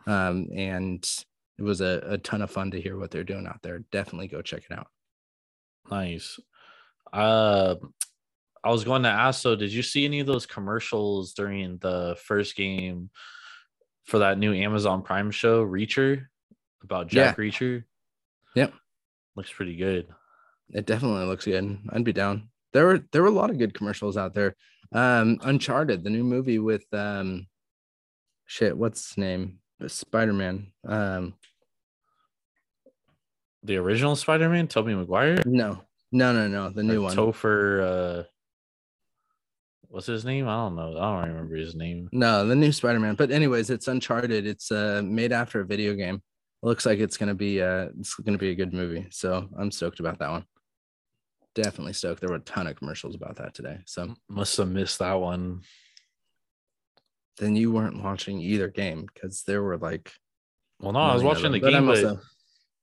[0.07, 1.05] Um, and
[1.59, 3.81] it was a, a ton of fun to hear what they're doing out there.
[3.91, 4.89] Definitely go check it out.
[5.91, 6.39] Nice.
[7.13, 7.77] Uh,
[8.63, 9.43] I was going to ask.
[9.43, 13.11] So, did you see any of those commercials during the first game
[14.05, 16.27] for that new Amazon Prime show, Reacher,
[16.83, 17.85] about Jack Reacher?
[18.55, 18.73] Yep.
[19.37, 20.09] Looks pretty good.
[20.71, 21.79] It definitely looks good.
[21.91, 22.51] I'd be down.
[22.73, 24.55] There were there were a lot of good commercials out there.
[24.93, 27.47] Um, Uncharted, the new movie with um,
[28.47, 29.59] shit, what's his name?
[29.87, 30.73] Spider Man.
[30.87, 31.35] Um,
[33.65, 35.83] The original Spider-Man, Tobey Maguire, no,
[36.13, 37.17] no, no, no, the new Or one.
[37.17, 38.21] Topher.
[38.21, 38.23] Uh,
[39.89, 40.49] what's his name?
[40.49, 40.97] I don't know.
[40.99, 42.09] I don't remember his name.
[42.13, 43.15] No, the new Spider Man.
[43.15, 44.47] But anyways, it's Uncharted.
[44.47, 46.17] It's uh made after a video game.
[46.63, 49.07] It looks like it's gonna be uh it's gonna be a good movie.
[49.11, 50.45] So I'm stoked about that one.
[51.55, 52.21] Definitely stoked.
[52.21, 53.79] There were a ton of commercials about that today.
[53.87, 55.63] So Must have missed that one.
[57.39, 60.13] Then you weren't watching either game because there were like
[60.81, 61.61] Well, no, I was watching the.
[61.61, 62.19] But game, but,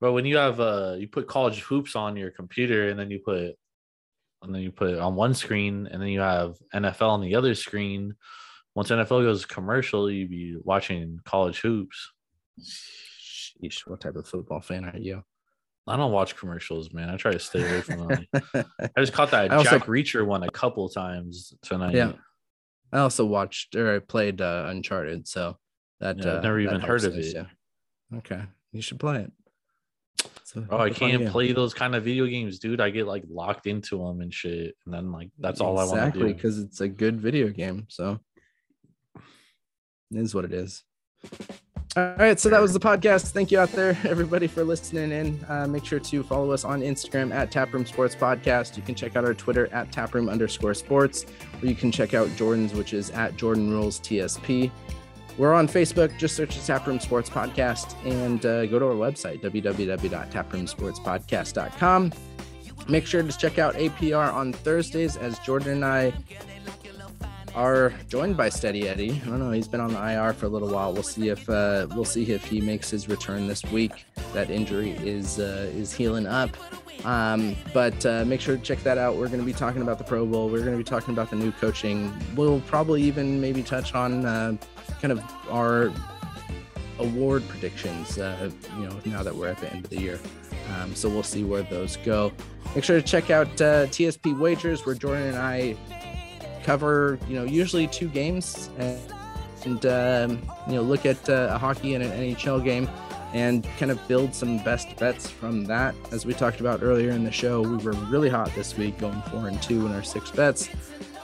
[0.01, 3.19] but when you have uh, you put college hoops on your computer, and then you
[3.19, 3.55] put,
[4.41, 7.35] and then you put it on one screen, and then you have NFL on the
[7.35, 8.15] other screen.
[8.75, 12.11] Once NFL goes commercial, you be watching college hoops.
[12.61, 15.23] Sheesh, what type of football fan are you?
[15.87, 17.09] I don't watch commercials, man.
[17.09, 18.27] I try to stay away from them.
[18.89, 21.93] I just caught that I also- Jack Reacher one a couple times tonight.
[21.95, 22.13] Yeah.
[22.91, 25.57] I also watched or I played uh, Uncharted, so
[25.99, 27.33] that Yeah, I've uh, never that even heard of it.
[27.33, 28.17] yeah.
[28.17, 28.41] Okay,
[28.71, 29.31] you should play it.
[30.69, 32.79] Oh, I it's a fun can't play those kind of video games, dude.
[32.79, 35.95] I get like locked into them and shit, and then like that's all I want
[35.95, 37.87] to exactly because it's a good video game.
[37.89, 38.19] So
[39.15, 40.83] it is what it is.
[41.97, 43.31] All right, so that was the podcast.
[43.31, 45.39] Thank you out there, everybody, for listening in.
[45.47, 48.75] Uh, make sure to follow us on Instagram at Taproom Sports Podcast.
[48.75, 51.25] You can check out our Twitter at Taproom underscore Sports,
[51.61, 54.69] or you can check out Jordan's, which is at Jordan Rules TSP.
[55.37, 56.17] We're on Facebook.
[56.17, 62.11] Just search the Taproom Sports Podcast and uh, go to our website, www.taproomsportspodcast.com.
[62.89, 66.11] Make sure to check out APR on Thursdays as Jordan and I
[67.55, 69.21] are joined by Steady Eddie.
[69.25, 69.51] I don't know.
[69.51, 70.93] He's been on the IR for a little while.
[70.93, 74.05] We'll see if uh, we'll see if he makes his return this week.
[74.33, 76.55] That injury is uh, is healing up.
[77.05, 79.15] Um, but uh, make sure to check that out.
[79.15, 80.49] We're going to be talking about the Pro Bowl.
[80.49, 82.11] We're going to be talking about the new coaching.
[82.35, 84.57] We'll probably even maybe touch on uh,
[85.01, 85.91] kind of our
[86.99, 88.17] award predictions.
[88.17, 90.19] Uh, you know, now that we're at the end of the year,
[90.75, 92.31] um, so we'll see where those go.
[92.73, 95.77] Make sure to check out uh, TSP Wagers, where Jordan and I
[96.65, 98.99] cover you know usually two games and,
[99.65, 102.89] and um, you know look at uh, a hockey and an NHL game
[103.33, 105.93] and kind of build some best bets from that.
[106.13, 109.21] As we talked about earlier in the show, we were really hot this week, going
[109.23, 110.69] four and two in our six bets.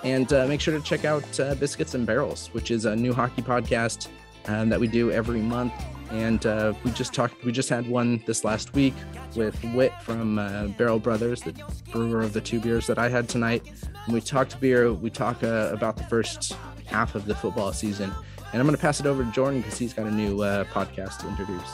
[0.03, 3.13] And uh, make sure to check out uh, Biscuits and Barrels, which is a new
[3.13, 4.09] hockey podcast
[4.47, 5.71] um, that we do every month.
[6.11, 8.93] And uh, we just talked, we just had one this last week
[9.35, 11.53] with Wit from uh, Barrel Brothers, the
[11.91, 13.63] brewer of the two beers that I had tonight.
[14.05, 16.53] And we talked beer, we talk uh, about the first
[16.85, 18.11] half of the football season.
[18.51, 20.65] And I'm going to pass it over to Jordan because he's got a new uh,
[20.65, 21.71] podcast to introduce.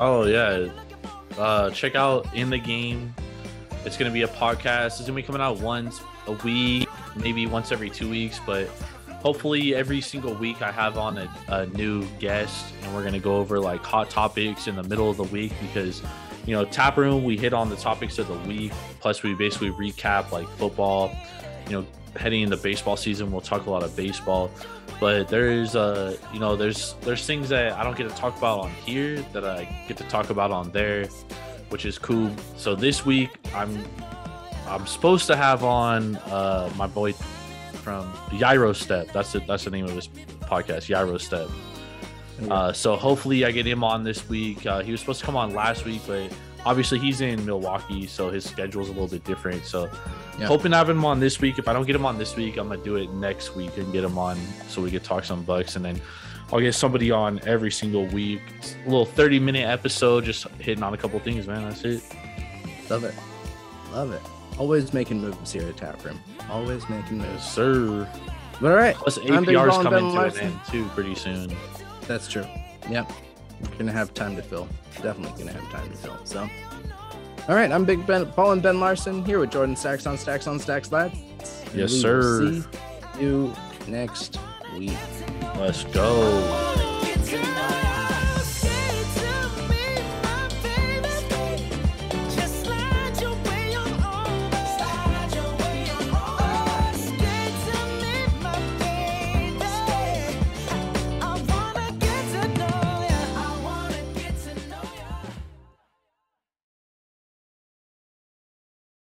[0.00, 0.68] Oh yeah.
[1.38, 3.14] Uh check out in the game.
[3.84, 4.86] It's gonna be a podcast.
[4.86, 8.68] It's gonna be coming out once a week, maybe once every two weeks, but
[9.24, 13.38] hopefully every single week I have on a, a new guest and we're gonna go
[13.38, 16.02] over like hot topics in the middle of the week because
[16.46, 18.70] you know, tap room, we hit on the topics of the week,
[19.00, 21.10] plus we basically recap like football,
[21.66, 21.86] you know,
[22.16, 24.50] heading into baseball season, we'll talk a lot of baseball.
[25.00, 28.60] But there's uh you know there's there's things that i don't get to talk about
[28.60, 31.06] on here that i get to talk about on there
[31.70, 32.30] which is cool.
[32.56, 33.84] So this week i'm
[34.68, 37.12] i'm supposed to have on uh my boy
[37.84, 39.12] from Gyro Step.
[39.12, 39.46] That's it.
[39.46, 40.08] That's the name of his
[40.40, 41.48] podcast, Gyro Step.
[42.50, 44.66] Uh, so hopefully I get him on this week.
[44.66, 46.32] Uh, he was supposed to come on last week, but
[46.66, 49.64] obviously he's in Milwaukee, so his schedule is a little bit different.
[49.64, 49.88] So
[50.38, 50.46] Yeah.
[50.46, 51.58] hoping to have him on this week.
[51.60, 53.92] If I don't get him on this week, I'm gonna do it next week and
[53.92, 54.36] get him on
[54.68, 56.00] so we could talk some bucks, and then
[56.52, 58.40] I'll get somebody on every single week.
[58.84, 61.62] A little 30 minute episode, just hitting on a couple things, man.
[61.68, 62.02] That's it.
[62.90, 63.14] Love it.
[63.92, 64.20] Love it.
[64.58, 66.20] Always making moves here at Tap Room.
[66.50, 67.44] Always making Yes, moves.
[67.44, 68.08] sir.
[68.60, 68.94] But all right.
[68.94, 70.40] Plus I'm Big APR's Ball and Ben coming to an Larson.
[70.46, 71.56] end too pretty soon.
[72.06, 72.46] That's true.
[72.88, 73.12] Yep.
[73.62, 74.68] We're gonna have time to fill.
[75.02, 76.18] Definitely gonna have time to fill.
[76.24, 76.48] So
[77.48, 80.46] all right, I'm Big Ben Ball and Ben Larson here with Jordan Stacks on Stacks
[80.46, 81.14] on Stacks Lads.
[81.74, 82.52] Yes, we sir.
[82.52, 82.62] See
[83.20, 83.52] you
[83.88, 84.38] next
[84.78, 84.92] week.
[85.56, 86.83] Let's go.